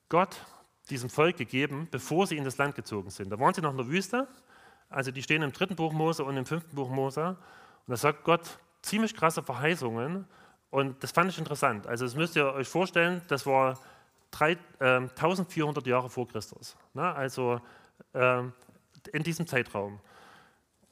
[0.10, 0.44] Gott
[0.90, 3.30] diesem Volk gegeben, bevor sie in das Land gezogen sind.
[3.30, 4.28] Da waren sie noch in der Wüste,
[4.90, 7.28] also die stehen im dritten Buch Mose und im fünften Buch Mose.
[7.28, 7.38] Und
[7.92, 10.26] da sagt Gott ziemlich krasse Verheißungen.
[10.72, 11.86] Und das fand ich interessant.
[11.86, 13.78] Also das müsst ihr euch vorstellen, das war
[14.32, 16.76] drei, äh, 1400 Jahre vor Christus.
[16.96, 17.04] Ne?
[17.14, 17.62] Also
[18.14, 18.42] äh,
[19.08, 20.00] in diesem Zeitraum.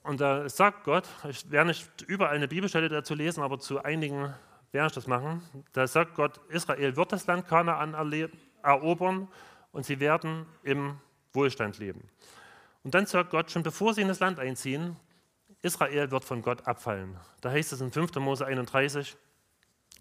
[0.04, 4.34] Und da sagt Gott, ich werde nicht überall eine Bibelstelle dazu lesen, aber zu einigen
[4.71, 5.41] werde ich das machen.
[5.73, 7.95] Da sagt Gott, Israel wird das Land Kanaan
[8.62, 9.28] erobern
[9.71, 10.99] und sie werden im
[11.34, 12.08] Wohlstand leben.
[12.84, 14.95] Und dann sagt Gott, schon bevor sie in das Land einziehen,
[15.63, 17.17] Israel wird von Gott abfallen.
[17.41, 18.15] Da heißt es in 5.
[18.17, 19.17] Mose 31,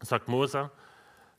[0.03, 0.71] sagt Mose,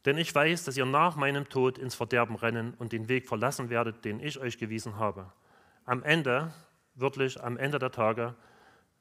[0.06, 3.70] denn ich weiß, dass ihr nach meinem Tod ins Verderben rennen und den Weg verlassen
[3.70, 5.32] werdet, den ich euch gewiesen habe.
[5.86, 6.52] Am Ende,
[6.96, 8.36] wirklich am Ende der Tage,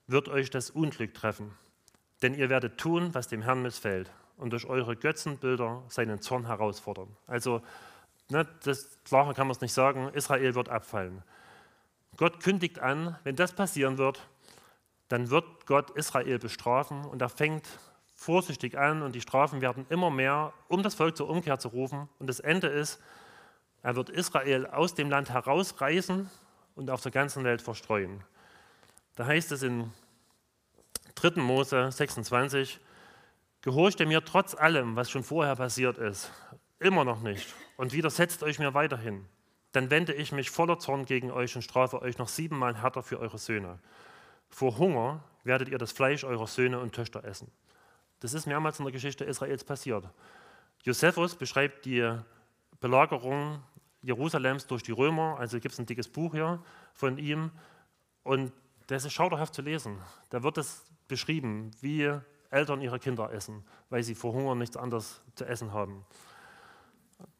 [0.06, 1.56] wird euch das Unglück treffen.
[2.22, 7.08] Denn ihr werdet tun, was dem Herrn missfällt und durch eure Götzenbilder seinen Zorn herausfordern.
[7.26, 7.62] Also
[8.30, 11.22] Ne, das, klarer kann man es nicht sagen, Israel wird abfallen.
[12.16, 14.26] Gott kündigt an, wenn das passieren wird,
[15.08, 17.66] dann wird Gott Israel bestrafen und er fängt
[18.14, 22.08] vorsichtig an und die Strafen werden immer mehr, um das Volk zur Umkehr zu rufen.
[22.18, 22.98] Und das Ende ist,
[23.82, 26.30] er wird Israel aus dem Land herausreißen
[26.74, 28.22] und auf der ganzen Welt verstreuen.
[29.16, 29.92] Da heißt es in
[31.14, 31.40] 3.
[31.40, 32.80] Mose 26,
[33.62, 36.30] gehorcht mir trotz allem, was schon vorher passiert ist,
[36.80, 39.24] immer noch nicht und widersetzt euch mir weiterhin,
[39.72, 43.18] dann wende ich mich voller Zorn gegen euch und strafe euch noch siebenmal härter für
[43.18, 43.78] eure Söhne.
[44.48, 47.50] Vor Hunger werdet ihr das Fleisch eurer Söhne und Töchter essen.
[48.20, 50.08] Das ist mehrmals in der Geschichte Israels passiert.
[50.82, 52.18] Josephus beschreibt die
[52.80, 53.62] Belagerung
[54.04, 56.62] Jerusalems durch die Römer, also gibt es ein dickes Buch hier
[56.92, 57.50] von ihm
[58.22, 58.52] und
[58.86, 59.98] das ist schauderhaft zu lesen.
[60.30, 62.12] Da wird es beschrieben, wie
[62.50, 66.04] Eltern ihre Kinder essen, weil sie vor Hunger nichts anderes zu essen haben.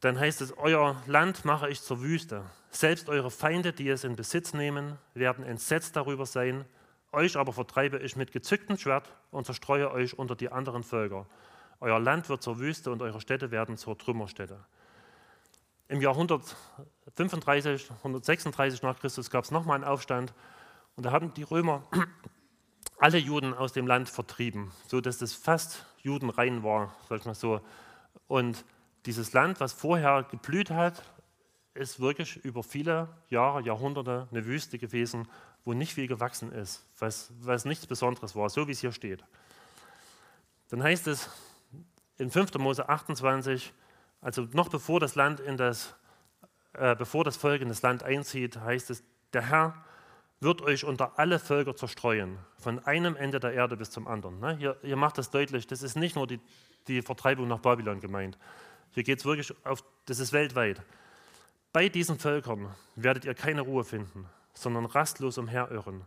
[0.01, 2.45] Dann heißt es, euer Land mache ich zur Wüste.
[2.71, 6.65] Selbst eure Feinde, die es in Besitz nehmen, werden entsetzt darüber sein.
[7.13, 11.27] Euch aber vertreibe ich mit gezücktem Schwert und zerstreue euch unter die anderen Völker.
[11.81, 14.65] Euer Land wird zur Wüste und eure Städte werden zur Trümmerstätte.
[15.89, 20.33] Im Jahr 135, 136 nach Christus gab es nochmal einen Aufstand
[20.97, 21.85] und da haben die Römer
[22.99, 27.61] alle Juden aus dem Land vertrieben, sodass es fast judenrein war, sag ich mal so.
[28.29, 28.65] Und
[29.05, 31.03] dieses Land, was vorher geblüht hat,
[31.75, 35.29] ist wirklich über viele Jahre, Jahrhunderte eine Wüste gewesen,
[35.67, 39.23] wo nicht viel gewachsen ist, was, was nichts Besonderes war, so wie es hier steht.
[40.69, 41.29] Dann heißt es
[42.17, 42.55] in 5.
[42.55, 43.73] Mose 28,
[44.25, 45.95] also noch bevor das Land in das,
[46.73, 49.85] äh, bevor das Volk in das Land einzieht, heißt es, der Herr
[50.41, 54.41] wird euch unter alle Völker zerstreuen, von einem Ende der Erde bis zum anderen.
[54.41, 54.57] Ne?
[54.57, 56.41] Hier, hier macht das deutlich, das ist nicht nur die,
[56.89, 58.39] die Vertreibung nach Babylon gemeint.
[58.93, 60.81] Hier geht es wirklich auf, das ist weltweit.
[61.75, 66.01] Bei diesen Völkern werdet ihr keine Ruhe finden, sondern rastlos umherirren.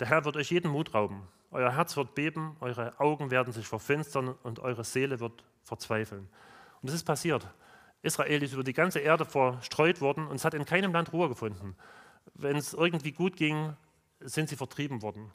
[0.00, 1.28] Der Herr wird euch jeden Mut rauben.
[1.52, 6.28] Euer Herz wird beben, eure Augen werden sich verfinstern und eure Seele wird verzweifeln.
[6.82, 7.46] Und das ist passiert.
[8.02, 11.28] Israel ist über die ganze Erde verstreut worden und es hat in keinem Land Ruhe
[11.28, 11.76] gefunden
[12.34, 13.74] wenn es irgendwie gut ging,
[14.20, 15.32] sind sie vertrieben worden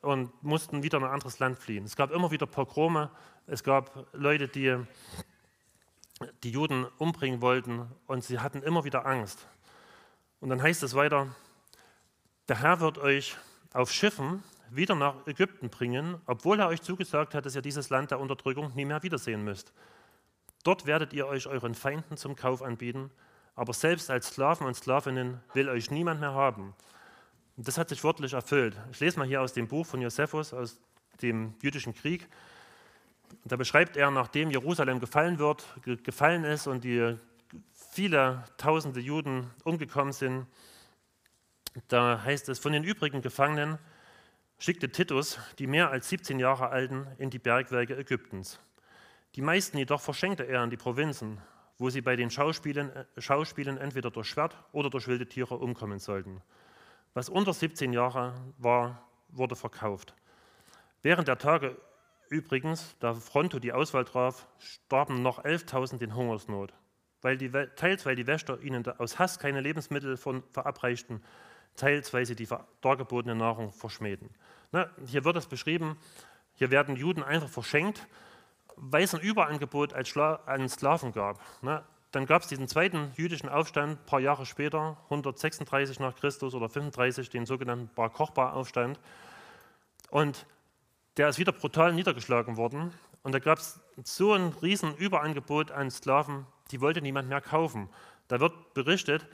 [0.00, 1.84] und mussten wieder in ein anderes Land fliehen.
[1.84, 3.10] Es gab immer wieder Pogrome,
[3.46, 4.76] es gab Leute, die
[6.42, 9.46] die Juden umbringen wollten und sie hatten immer wieder Angst.
[10.40, 11.34] Und dann heißt es weiter,
[12.48, 13.36] der Herr wird euch
[13.72, 18.10] auf Schiffen wieder nach Ägypten bringen, obwohl er euch zugesagt hat, dass ihr dieses Land
[18.10, 19.72] der Unterdrückung nie mehr wiedersehen müsst.
[20.62, 23.10] Dort werdet ihr euch euren Feinden zum Kauf anbieten
[23.54, 26.74] aber selbst als Sklaven und Sklavinnen will euch niemand mehr haben.
[27.56, 28.76] Und das hat sich wörtlich erfüllt.
[28.90, 30.80] Ich lese mal hier aus dem Buch von Josephus, aus
[31.20, 32.28] dem jüdischen Krieg.
[33.44, 35.64] Da beschreibt er, nachdem Jerusalem gefallen wird,
[36.02, 37.16] gefallen ist und die
[37.74, 40.46] viele tausende Juden umgekommen sind,
[41.88, 43.78] da heißt es, von den übrigen Gefangenen
[44.58, 48.58] schickte Titus die mehr als 17 Jahre alten in die Bergwerke Ägyptens.
[49.34, 51.38] Die meisten jedoch verschenkte er an die Provinzen,
[51.78, 55.98] wo sie bei den Schauspielen, äh, Schauspielen entweder durch Schwert oder durch wilde Tiere umkommen
[55.98, 56.42] sollten.
[57.14, 60.14] Was unter 17 Jahre war, wurde verkauft.
[61.02, 61.76] Während der Tage
[62.28, 66.72] übrigens, da Fronto die Auswahl traf, starben noch 11.000 in Hungersnot,
[67.20, 71.22] weil die, teils weil die Wächter ihnen aus Hass keine Lebensmittel von, verabreichten,
[71.74, 72.48] teils weil sie die
[72.80, 74.30] dargebotene Nahrung verschmähten.
[74.72, 75.98] Na, hier wird es beschrieben,
[76.54, 78.06] hier werden Juden einfach verschenkt
[78.76, 81.40] weil es ein Überangebot an Sklaven gab.
[81.62, 81.82] Ne?
[82.12, 86.68] Dann gab es diesen zweiten jüdischen Aufstand, ein paar Jahre später, 136 nach Christus oder
[86.68, 89.00] 35, den sogenannten Bar Kochba-Aufstand.
[90.10, 90.46] Und
[91.16, 92.92] der ist wieder brutal niedergeschlagen worden.
[93.22, 97.88] Und da gab es so ein riesen Überangebot an Sklaven, die wollte niemand mehr kaufen.
[98.28, 99.26] Da wird berichtet,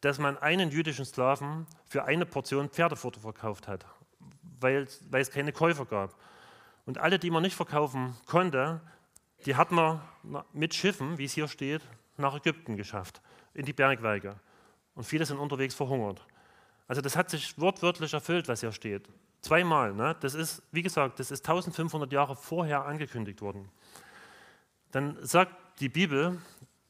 [0.00, 3.86] dass man einen jüdischen Sklaven für eine Portion Pferdefutter verkauft hat,
[4.60, 6.14] weil, weil es keine Käufer gab.
[6.86, 8.80] Und alle, die man nicht verkaufen konnte,
[9.44, 10.00] die hat man
[10.52, 11.82] mit Schiffen, wie es hier steht,
[12.16, 13.20] nach Ägypten geschafft,
[13.54, 14.36] in die Bergwerke.
[14.94, 16.24] Und viele sind unterwegs verhungert.
[16.88, 19.08] Also das hat sich wortwörtlich erfüllt, was hier steht.
[19.42, 19.92] Zweimal.
[19.92, 20.16] Ne?
[20.20, 23.68] Das ist, wie gesagt, das ist 1500 Jahre vorher angekündigt worden.
[24.92, 26.40] Dann sagt die Bibel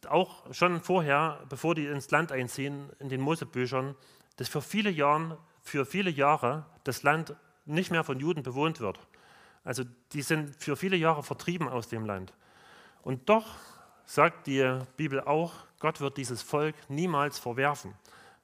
[0.09, 3.97] auch schon vorher, bevor die ins Land einziehen, in den Mosebüchern,
[4.37, 7.35] dass für viele, Jahren, für viele Jahre das Land
[7.65, 9.01] nicht mehr von Juden bewohnt wird.
[9.67, 12.33] Also die sind für viele Jahre vertrieben aus dem Land.
[13.03, 13.47] Und doch
[14.05, 17.93] sagt die Bibel auch, Gott wird dieses Volk niemals verwerfen.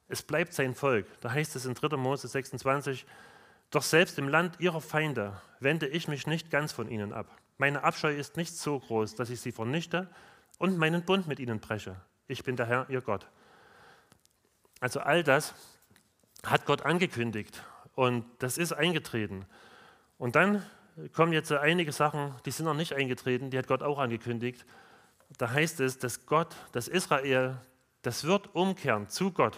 [0.09, 1.07] Es bleibt sein Volk.
[1.21, 1.95] Da heißt es in 3.
[1.95, 3.05] Mose 26,
[3.71, 7.25] doch selbst im Land ihrer Feinde wende ich mich nicht ganz von ihnen ab.
[7.57, 10.09] Meine Abscheu ist nicht so groß, dass ich sie vernichte
[10.59, 11.95] und meinen Bund mit ihnen breche.
[12.27, 13.27] Ich bin der Herr, ihr Gott.
[14.81, 15.53] Also all das
[16.45, 17.63] hat Gott angekündigt
[17.95, 19.45] und das ist eingetreten.
[20.17, 20.65] Und dann
[21.13, 24.65] kommen jetzt einige Sachen, die sind noch nicht eingetreten, die hat Gott auch angekündigt.
[25.37, 27.57] Da heißt es, dass Gott, dass Israel,
[28.01, 29.57] das wird umkehren zu Gott.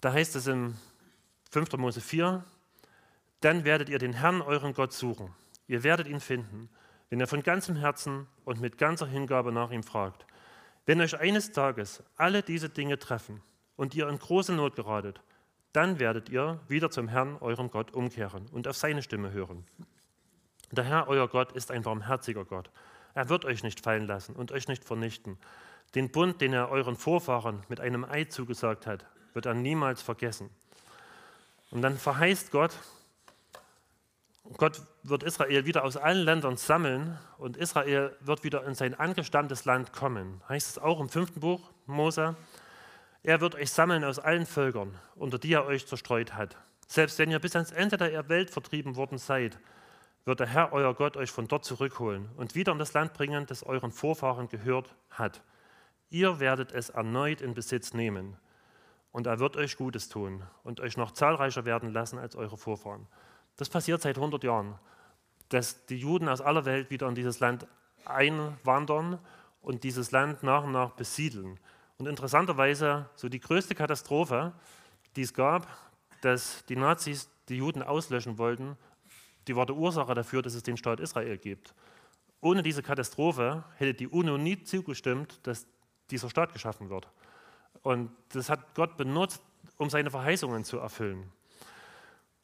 [0.00, 0.76] Da heißt es im
[1.50, 1.72] 5.
[1.74, 2.44] Mose 4,
[3.40, 5.34] dann werdet ihr den Herrn, euren Gott, suchen.
[5.66, 6.68] Ihr werdet ihn finden,
[7.10, 10.26] wenn ihr von ganzem Herzen und mit ganzer Hingabe nach ihm fragt.
[10.86, 13.42] Wenn euch eines Tages alle diese Dinge treffen
[13.76, 15.20] und ihr in große Not geratet,
[15.72, 19.64] dann werdet ihr wieder zum Herrn, eurem Gott, umkehren und auf seine Stimme hören.
[20.72, 22.70] Der Herr, euer Gott, ist ein barmherziger Gott.
[23.14, 25.38] Er wird euch nicht fallen lassen und euch nicht vernichten.
[25.94, 29.04] Den Bund, den er euren Vorfahren mit einem Eid zugesagt hat,
[29.34, 30.48] wird er niemals vergessen.
[31.70, 32.72] Und dann verheißt Gott,
[34.56, 39.66] Gott wird Israel wieder aus allen Ländern sammeln und Israel wird wieder in sein angestammtes
[39.66, 40.40] Land kommen.
[40.48, 42.34] Heißt es auch im fünften Buch Mose.
[43.22, 46.56] Er wird euch sammeln aus allen Völkern, unter die er euch zerstreut hat.
[46.86, 49.58] Selbst wenn ihr bis ans Ende der Welt vertrieben worden seid,
[50.24, 53.46] wird der Herr, euer Gott, euch von dort zurückholen und wieder in das Land bringen,
[53.46, 55.42] das euren Vorfahren gehört hat.
[56.10, 58.36] Ihr werdet es erneut in Besitz nehmen
[59.10, 63.06] und er wird euch Gutes tun und euch noch zahlreicher werden lassen als eure Vorfahren.
[63.56, 64.78] Das passiert seit 100 Jahren,
[65.48, 67.66] dass die Juden aus aller Welt wieder in dieses Land
[68.04, 69.18] einwandern
[69.60, 71.58] und dieses Land nach und nach besiedeln.
[71.98, 74.52] Und interessanterweise, so die größte Katastrophe,
[75.14, 75.66] die es gab,
[76.22, 78.76] dass die Nazis die Juden auslöschen wollten,
[79.48, 81.74] die war die Ursache dafür, dass es den Staat Israel gibt.
[82.40, 85.66] Ohne diese Katastrophe hätte die UNO nie zugestimmt, dass
[86.10, 87.08] dieser Staat geschaffen wird.
[87.82, 89.42] Und das hat Gott benutzt,
[89.76, 91.32] um seine Verheißungen zu erfüllen.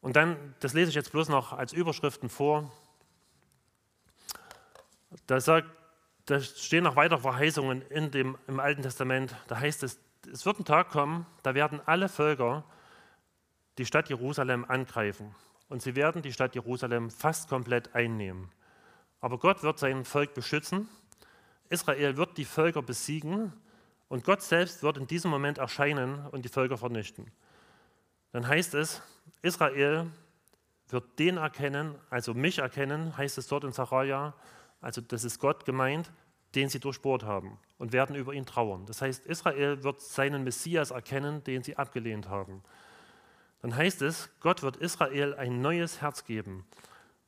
[0.01, 2.71] Und dann, das lese ich jetzt bloß noch als Überschriften vor.
[5.27, 5.69] Da, sagt,
[6.27, 9.35] da stehen noch weitere Verheißungen in dem, im Alten Testament.
[9.49, 9.99] Da heißt es,
[10.33, 12.65] es wird ein Tag kommen, da werden alle Völker
[13.79, 15.35] die Stadt Jerusalem angreifen.
[15.69, 18.51] Und sie werden die Stadt Jerusalem fast komplett einnehmen.
[19.21, 20.89] Aber Gott wird sein Volk beschützen.
[21.69, 23.53] Israel wird die Völker besiegen
[24.09, 27.31] und Gott selbst wird in diesem Moment erscheinen und die Völker vernichten.
[28.33, 29.03] Dann heißt es,
[29.43, 30.11] Israel
[30.89, 34.35] wird den erkennen, also mich erkennen, heißt es dort in Sacharja,
[34.81, 36.11] also das ist Gott gemeint,
[36.55, 38.87] den sie durchbohrt haben und werden über ihn trauern.
[38.87, 42.63] Das heißt, Israel wird seinen Messias erkennen, den sie abgelehnt haben.
[43.61, 46.65] Dann heißt es, Gott wird Israel ein neues Herz geben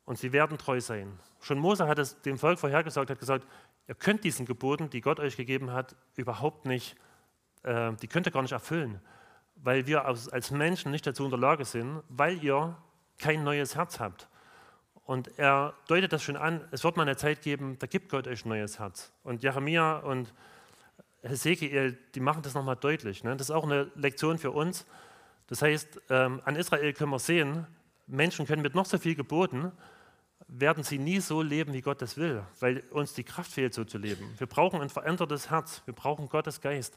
[0.05, 1.19] und sie werden treu sein.
[1.41, 3.47] Schon Mose hat es dem Volk vorhergesagt, hat gesagt,
[3.89, 6.97] ihr könnt diesen Geboten, die Gott euch gegeben hat, überhaupt nicht,
[7.63, 9.01] äh, die könnt ihr gar nicht erfüllen,
[9.57, 12.77] weil wir als Menschen nicht dazu in der Lage sind, weil ihr
[13.19, 14.29] kein neues Herz habt.
[15.05, 18.29] Und er deutet das schon an, es wird mal eine Zeit geben, da gibt Gott
[18.29, 19.13] euch ein neues Herz.
[19.25, 20.33] Und Jeremia und
[21.23, 23.25] Hesekiel, die machen das nochmal deutlich.
[23.25, 23.37] Ne?
[23.37, 24.87] Das ist auch eine Lektion für uns.
[25.51, 27.67] Das heißt, ähm, an Israel können wir sehen,
[28.07, 29.73] Menschen können mit noch so viel geboten,
[30.47, 33.85] werden sie nie so leben, wie Gott das will, weil uns die Kraft fehlt, so
[33.85, 34.25] zu leben.
[34.39, 36.97] Wir brauchen ein verändertes Herz, wir brauchen Gottes Geist.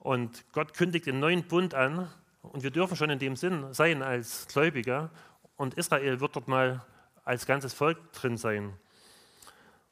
[0.00, 2.08] Und Gott kündigt den neuen Bund an
[2.42, 5.10] und wir dürfen schon in dem Sinn sein als Gläubiger
[5.56, 6.84] und Israel wird dort mal
[7.24, 8.74] als ganzes Volk drin sein.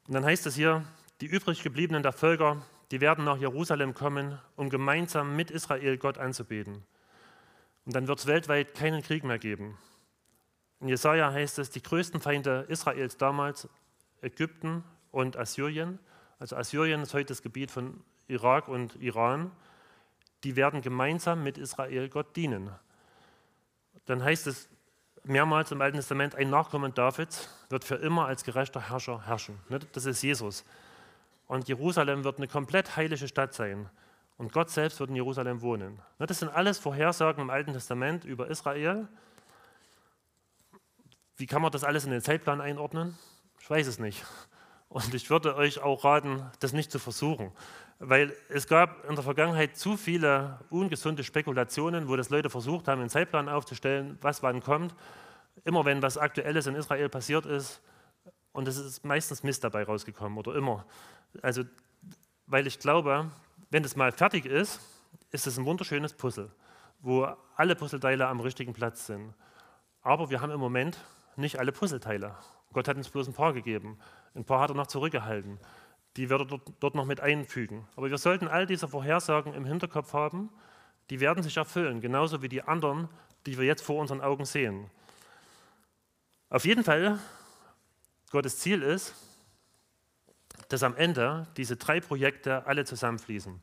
[0.07, 0.85] Und dann heißt es hier,
[1.21, 6.19] die übrig gebliebenen der Völker, die werden nach Jerusalem kommen, um gemeinsam mit Israel Gott
[6.19, 6.83] anzubeten.
[7.85, 9.79] Und dann wird es weltweit keinen Krieg mehr geben.
[10.81, 13.69] In Jesaja heißt es, die größten Feinde Israels damals,
[14.23, 15.99] Ägypten und Assyrien,
[16.39, 19.51] also Assyrien ist heute das Gebiet von Irak und Iran,
[20.45, 22.71] die werden gemeinsam mit Israel Gott dienen.
[24.07, 24.69] Dann heißt es
[25.23, 29.59] mehrmals im Alten Testament, ein Nachkommen Davids wird für immer als gerechter Herrscher herrschen.
[29.69, 30.65] Ne, das ist Jesus.
[31.47, 33.89] Und Jerusalem wird eine komplett heilige Stadt sein.
[34.37, 36.01] Und Gott selbst wird in Jerusalem wohnen.
[36.19, 39.09] Ne, das sind alles Vorhersagen im Alten Testament über Israel.
[41.37, 43.17] Wie kann man das alles in den Zeitplan einordnen?
[43.61, 44.25] Ich weiß es nicht.
[44.89, 47.53] Und ich würde euch auch raten, das nicht zu versuchen.
[47.99, 53.01] Weil es gab in der Vergangenheit zu viele ungesunde Spekulationen, wo das Leute versucht haben,
[53.01, 54.95] einen Zeitplan aufzustellen, was wann kommt.
[55.65, 57.81] Immer wenn was Aktuelles in Israel passiert ist,
[58.55, 60.87] und es ist meistens Mist dabei rausgekommen oder immer.
[61.43, 61.65] Also,
[62.47, 63.31] weil ich glaube,
[63.75, 64.79] wenn es mal fertig ist,
[65.33, 66.49] ist es ein wunderschönes Puzzle,
[67.01, 69.35] wo alle Puzzleteile am richtigen Platz sind.
[70.01, 70.97] Aber wir haben im Moment
[71.35, 72.37] nicht alle Puzzleteile.
[72.73, 73.99] Gott hat uns bloß ein paar gegeben.
[74.37, 75.59] Ein paar hat er noch zurückgehalten.
[76.17, 77.85] Die wird er dort, dort noch mit einfügen.
[77.97, 80.51] Aber wir sollten all diese Vorhersagen im Hinterkopf haben.
[81.11, 83.09] Die werden sich erfüllen, genauso wie die anderen,
[83.45, 84.89] die wir jetzt vor unseren Augen sehen.
[86.49, 87.19] Auf jeden Fall,
[88.31, 89.17] Gottes Ziel ist,
[90.69, 93.61] dass am Ende diese drei Projekte alle zusammenfließen.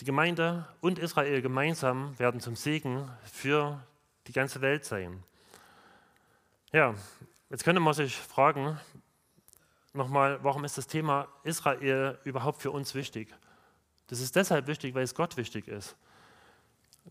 [0.00, 3.80] Die Gemeinde und Israel gemeinsam werden zum Segen für
[4.26, 5.22] die ganze Welt sein.
[6.72, 6.94] Ja,
[7.50, 8.78] Jetzt könnte man sich fragen,
[9.94, 13.34] nochmal, warum ist das Thema Israel überhaupt für uns wichtig?
[14.08, 15.96] Das ist deshalb wichtig, weil es Gott wichtig ist.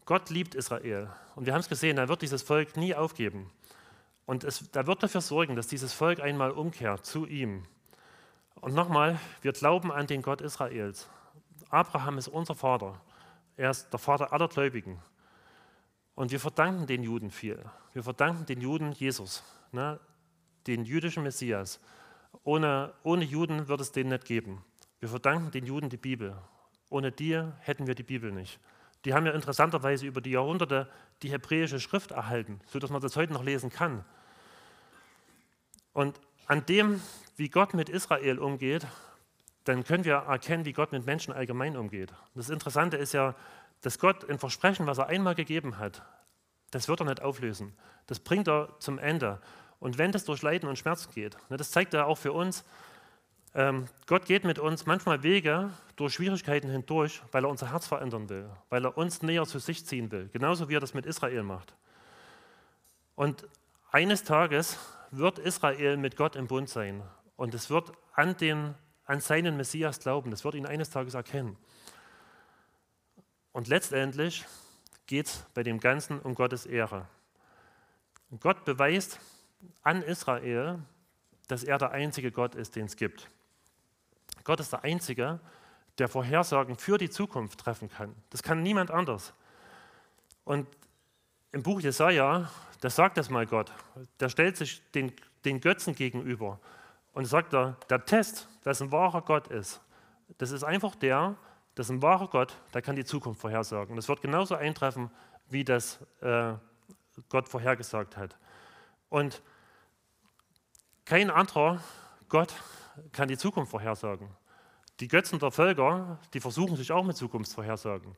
[0.06, 1.10] Gott liebt Israel.
[1.36, 3.50] Und wir haben es gesehen, er wird dieses Volk nie aufgeben.
[4.28, 7.66] Und es, er wird dafür sorgen, dass dieses Volk einmal umkehrt zu ihm.
[8.62, 11.08] Und nochmal, wir glauben an den Gott Israels.
[11.70, 13.00] Abraham ist unser Vater.
[13.56, 15.00] Er ist der Vater aller Gläubigen.
[16.16, 17.64] Und wir verdanken den Juden viel.
[17.94, 20.00] Wir verdanken den Juden Jesus, ne?
[20.66, 21.80] den jüdischen Messias.
[22.44, 24.64] Ohne, ohne Juden wird es den nicht geben.
[25.00, 26.36] Wir verdanken den Juden die Bibel.
[26.90, 28.60] Ohne die hätten wir die Bibel nicht.
[29.06, 30.90] Die haben ja interessanterweise über die Jahrhunderte
[31.22, 34.04] die hebräische Schrift erhalten, sodass man das heute noch lesen kann.
[35.94, 37.02] Und an dem,
[37.38, 38.86] wie Gott mit Israel umgeht,
[39.64, 42.14] dann können wir erkennen, wie Gott mit Menschen allgemein umgeht.
[42.36, 43.36] Das Interessante ist ja,
[43.82, 46.02] dass Gott ein Versprechen, was er einmal gegeben hat,
[46.72, 47.74] das wird er nicht auflösen.
[48.08, 49.40] Das bringt er zum Ende.
[49.80, 52.66] Und wenn das durch Leiden und Schmerzen geht, ne, das zeigt er auch für uns,
[53.54, 58.30] ähm, Gott geht mit uns manchmal Wege durch Schwierigkeiten hindurch, weil er unser Herz verändern
[58.30, 61.44] will, weil er uns näher zu sich ziehen will, genauso wie er das mit Israel
[61.44, 61.74] macht.
[63.16, 63.48] Und
[63.92, 64.78] eines Tages
[65.12, 67.02] wird Israel mit Gott im Bund sein
[67.38, 68.76] und es wird an, den,
[69.06, 71.56] an seinen Messias glauben, es wird ihn eines Tages erkennen.
[73.54, 74.46] Und letztendlich
[75.06, 77.08] geht es bei dem Ganzen um Gottes Ehre.
[78.42, 79.20] Gott beweist
[79.84, 80.80] an Israel,
[81.48, 83.30] dass er der einzige Gott ist, den es gibt.
[84.44, 85.40] Gott ist der Einzige,
[85.98, 88.16] der Vorhersagen für die Zukunft treffen kann.
[88.30, 89.34] Das kann niemand anders.
[90.44, 90.68] Und
[91.52, 93.72] im Buch Jesaja, da sagt das mal Gott,
[94.20, 95.14] der stellt sich den,
[95.46, 96.60] den Götzen gegenüber
[97.18, 99.82] und sagt er, der Test, dass ein wahrer Gott ist,
[100.38, 101.36] das ist einfach der,
[101.74, 103.90] dass ein wahrer Gott, der kann die Zukunft vorhersagen.
[103.90, 105.10] Und das wird genauso eintreffen,
[105.50, 106.54] wie das äh,
[107.30, 108.38] Gott vorhergesagt hat.
[109.10, 109.42] Und
[111.06, 111.82] kein anderer
[112.30, 112.54] Gott
[113.14, 114.30] kann die Zukunft vorhersagen.
[115.00, 118.16] Die Götzen der Völker, die versuchen sich auch mit Zukunftsvorhersagen.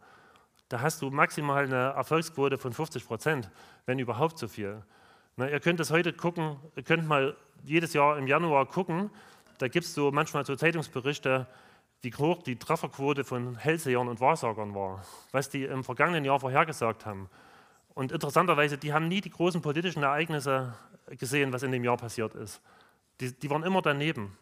[0.67, 3.49] Da hast du maximal eine Erfolgsquote von 50 Prozent,
[3.85, 4.83] wenn überhaupt so viel.
[5.35, 9.09] Na, ihr könnt das heute gucken, ihr könnt mal jedes Jahr im Januar gucken,
[9.57, 11.47] da gibt es so manchmal so Zeitungsberichte,
[12.01, 17.05] wie hoch die Trefferquote von Hellsehern und Wahrsagern war, was die im vergangenen Jahr vorhergesagt
[17.05, 17.29] haben.
[17.93, 20.73] Und interessanterweise, die haben nie die großen politischen Ereignisse
[21.17, 22.61] gesehen, was in dem Jahr passiert ist.
[23.19, 24.37] Die, die waren immer daneben.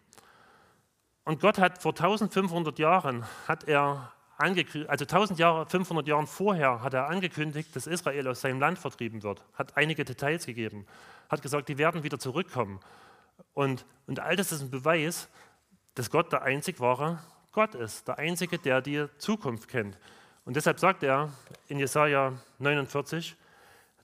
[1.23, 6.93] Und Gott hat vor 1500 Jahren, hat er also 1000 Jahre, 500 Jahren vorher hat
[6.93, 10.85] er angekündigt, dass Israel aus seinem Land vertrieben wird, hat einige Details gegeben,
[11.29, 12.79] hat gesagt, die werden wieder zurückkommen.
[13.53, 15.27] Und, und all das ist ein Beweis,
[15.95, 17.19] dass Gott der einzig wahre
[17.51, 19.97] Gott ist, der Einzige, der die Zukunft kennt.
[20.45, 21.31] Und deshalb sagt er
[21.67, 23.35] in Jesaja 49,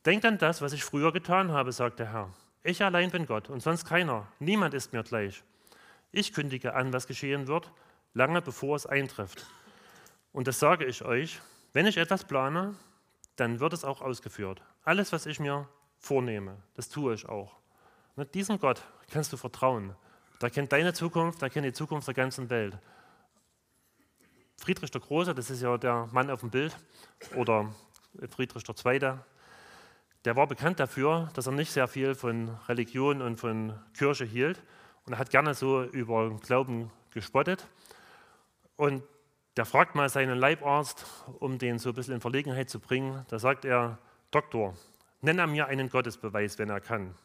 [0.05, 2.29] Denkt an das, was ich früher getan habe, sagt der Herr.
[2.63, 4.27] Ich allein bin Gott und sonst keiner.
[4.39, 5.43] Niemand ist mir gleich.
[6.11, 7.71] Ich kündige an, was geschehen wird,
[8.13, 9.45] lange bevor es eintrifft.
[10.33, 11.39] Und das sage ich euch,
[11.71, 12.75] wenn ich etwas plane,
[13.35, 14.61] dann wird es auch ausgeführt.
[14.83, 15.67] Alles, was ich mir
[15.99, 17.55] vornehme, das tue ich auch.
[18.15, 19.95] Mit diesem Gott kannst du vertrauen.
[20.41, 22.77] Der kennt deine Zukunft, der kennt die Zukunft der ganzen Welt.
[24.57, 26.75] Friedrich der Große, das ist ja der Mann auf dem Bild,
[27.35, 27.73] oder
[28.29, 29.23] Friedrich der Zweite,
[30.25, 34.61] der war bekannt dafür, dass er nicht sehr viel von Religion und von Kirche hielt
[35.05, 37.67] und er hat gerne so über Glauben gespottet.
[38.75, 39.03] Und
[39.57, 41.05] der fragt mal seinen Leibarzt,
[41.39, 43.25] um den so ein bisschen in Verlegenheit zu bringen.
[43.29, 43.99] Da sagt er,
[44.31, 44.75] Doktor,
[45.21, 47.15] nenne mir einen Gottesbeweis, wenn er kann.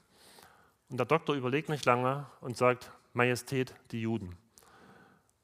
[0.90, 4.36] Und der Doktor überlegt nicht lange und sagt, Majestät, die Juden.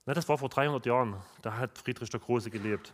[0.07, 2.93] Na, das war vor 300 Jahren, da hat Friedrich der Große gelebt.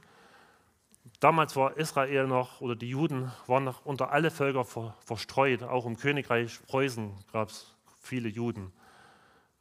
[1.19, 5.63] Damals war Israel noch, oder die Juden waren noch unter alle Völker ver, verstreut.
[5.63, 8.73] Auch im Königreich Preußen gab es viele Juden.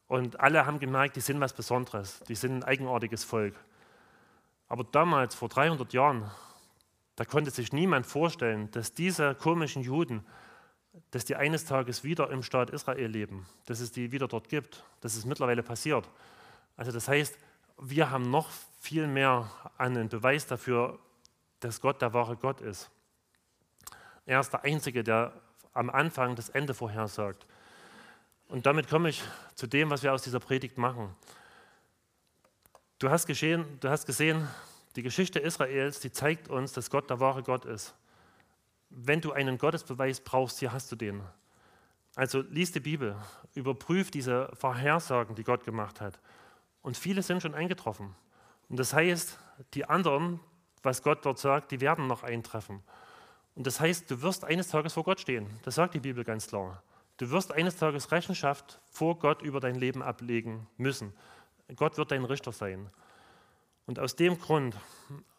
[0.07, 3.55] Und alle haben gemerkt, die sind was Besonderes, die sind ein eigenartiges Volk.
[4.70, 6.30] Aber damals, vor 300 Jahren,
[7.15, 10.26] da konnte sich niemand vorstellen, dass diese komischen Juden,
[11.11, 14.84] dass die eines Tages wieder im Staat Israel leben, dass es die wieder dort gibt.
[15.01, 16.09] Das ist mittlerweile passiert.
[16.78, 17.38] Also das heißt,
[17.80, 18.49] wir haben noch
[18.80, 20.99] viel mehr einen Beweis dafür,
[21.59, 22.89] dass Gott der wahre Gott ist.
[24.26, 25.34] Er ist der Einzige, der
[25.74, 27.45] am Anfang das Ende vorhersagt.
[28.47, 29.24] Und damit komme ich
[29.55, 31.15] zu dem, was wir aus dieser Predigt machen.
[33.00, 34.45] Du hast, geschehen, du hast gesehen,
[34.97, 37.95] die Geschichte Israels, die zeigt uns, dass Gott der wahre Gott ist.
[38.89, 41.22] Wenn du einen Gottesbeweis brauchst, hier hast du den.
[42.16, 43.16] Also lies die Bibel,
[43.56, 46.20] überprüf diese Vorhersagen, die Gott gemacht hat.
[46.82, 48.16] Und viele sind schon eingetroffen.
[48.68, 49.39] Und das heißt,
[49.76, 50.41] die anderen,
[50.84, 52.84] was Gott dort sagt, die werden noch eintreffen.
[53.56, 55.47] Und das heißt, du wirst eines Tages vor Gott stehen.
[55.64, 56.84] Das sagt die Bibel ganz klar.
[57.16, 61.14] Du wirst eines Tages Rechenschaft vor Gott über dein Leben ablegen müssen.
[61.76, 62.89] Gott wird dein Richter sein.
[63.86, 64.76] Und aus dem Grund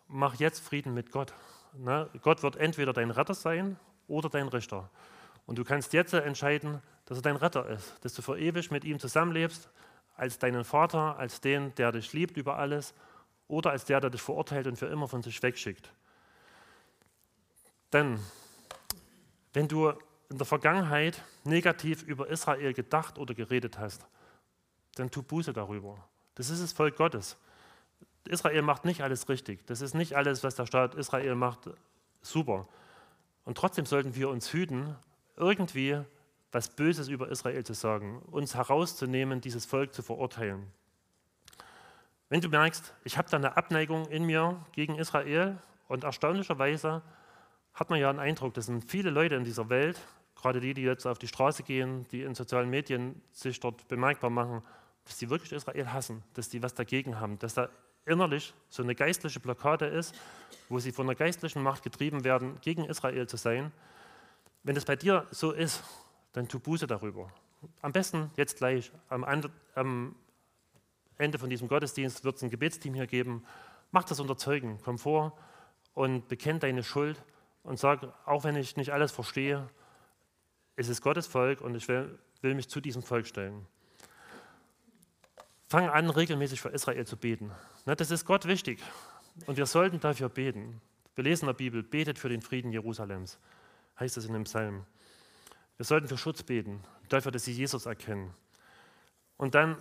[0.07, 1.33] mach jetzt Frieden mit Gott.
[1.75, 3.79] Na, Gott wird entweder dein Retter sein
[4.09, 4.91] oder dein Richter.
[5.47, 8.85] Und du kannst jetzt entscheiden, dass er dein Retter ist, dass du für ewig mit
[8.85, 9.69] ihm zusammenlebst,
[10.17, 12.95] als deinen Vater, als den, der dich liebt über alles,
[13.49, 15.93] oder als der, der dich verurteilt und für immer von sich wegschickt.
[17.93, 18.21] Denn
[19.53, 19.91] wenn du
[20.29, 24.07] in der Vergangenheit negativ über Israel gedacht oder geredet hast,
[24.95, 25.99] dann tu Buße darüber.
[26.35, 27.37] Das ist das Volk Gottes.
[28.29, 29.67] Israel macht nicht alles richtig.
[29.67, 31.71] Das ist nicht alles, was der Staat Israel macht,
[32.23, 32.69] super.
[33.45, 34.95] Und trotzdem sollten wir uns hüten,
[35.37, 36.01] irgendwie
[36.53, 40.67] was Böses über Israel zu sagen, uns herauszunehmen, dieses Volk zu verurteilen.
[42.29, 45.59] Wenn du merkst, ich habe da eine Abneigung in mir gegen Israel
[45.89, 47.03] und erstaunlicherweise
[47.75, 50.01] hat man ja einen Eindruck, das sind viele Leute in dieser Welt,
[50.37, 54.31] gerade die, die jetzt auf die Straße gehen, die in sozialen Medien sich dort bemerkbar
[54.31, 54.63] machen,
[55.05, 57.69] dass die wirklich Israel hassen, dass die was dagegen haben, dass da
[58.07, 60.15] innerlich so eine geistliche Blockade ist,
[60.69, 63.73] wo sie von der geistlichen Macht getrieben werden, gegen Israel zu sein.
[64.63, 65.83] Wenn das bei dir so ist,
[66.33, 67.33] dann tu Buße darüber.
[67.83, 68.91] Am besten jetzt gleich.
[69.09, 69.25] Am,
[69.75, 70.15] am
[71.19, 73.45] Ende von diesem Gottesdienst wird es ein Gebetsteam hier geben.
[73.91, 74.79] Mach das unter Zeugen.
[74.85, 75.37] Komm vor
[75.95, 77.23] und bekenn deine Schuld
[77.63, 79.69] und sag, auch wenn ich nicht alles verstehe,
[80.77, 83.67] es ist Gottes Volk und ich will, will mich zu diesem Volk stellen.
[85.71, 87.53] Fang an, regelmäßig für Israel zu beten.
[87.85, 88.83] Das ist Gott wichtig
[89.47, 90.81] und wir sollten dafür beten.
[91.15, 93.39] Wir lesen in der Bibel, betet für den Frieden Jerusalems,
[94.01, 94.85] heißt es in dem Psalm.
[95.77, 98.35] Wir sollten für Schutz beten, dafür, dass sie Jesus erkennen.
[99.37, 99.77] Und dann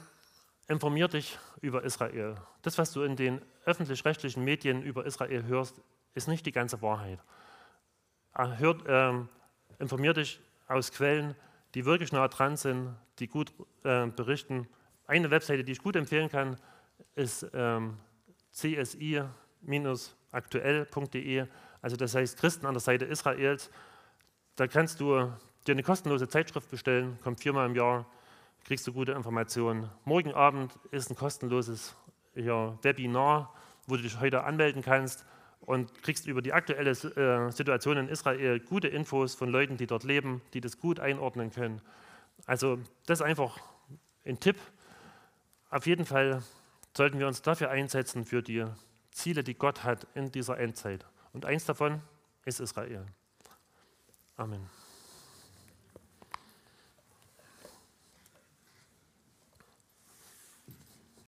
[0.68, 2.36] informier dich über Israel.
[2.62, 5.82] Das, was du in den öffentlich-rechtlichen Medien über Israel hörst,
[6.14, 7.20] ist nicht die ganze Wahrheit.
[8.34, 9.14] Ah, hört, äh,
[9.80, 11.36] informier dich aus Quellen,
[11.74, 13.52] die wirklich nah dran sind, die gut
[13.84, 14.68] äh, berichten
[15.10, 16.58] eine Webseite, die ich gut empfehlen kann,
[17.16, 17.98] ist ähm,
[18.54, 21.46] csi-aktuell.de,
[21.82, 23.72] also das heißt Christen an der Seite Israels.
[24.56, 25.34] Da kannst du
[25.66, 28.06] dir eine kostenlose Zeitschrift bestellen, kommt viermal im Jahr,
[28.66, 29.90] kriegst du gute Informationen.
[30.06, 31.96] Morgen Abend ist ein kostenloses
[32.36, 33.52] ja, Webinar,
[33.88, 35.26] wo du dich heute anmelden kannst
[35.62, 40.04] und kriegst über die aktuelle äh, Situation in Israel gute Infos von Leuten, die dort
[40.04, 41.82] leben, die das gut einordnen können.
[42.46, 43.58] Also das ist einfach
[44.24, 44.58] ein Tipp,
[45.70, 46.44] auf jeden Fall
[46.96, 48.66] sollten wir uns dafür einsetzen, für die
[49.12, 51.06] Ziele, die Gott hat in dieser Endzeit.
[51.34, 52.02] Und eins davon
[52.46, 53.06] ist Israel.
[54.36, 54.79] Amen.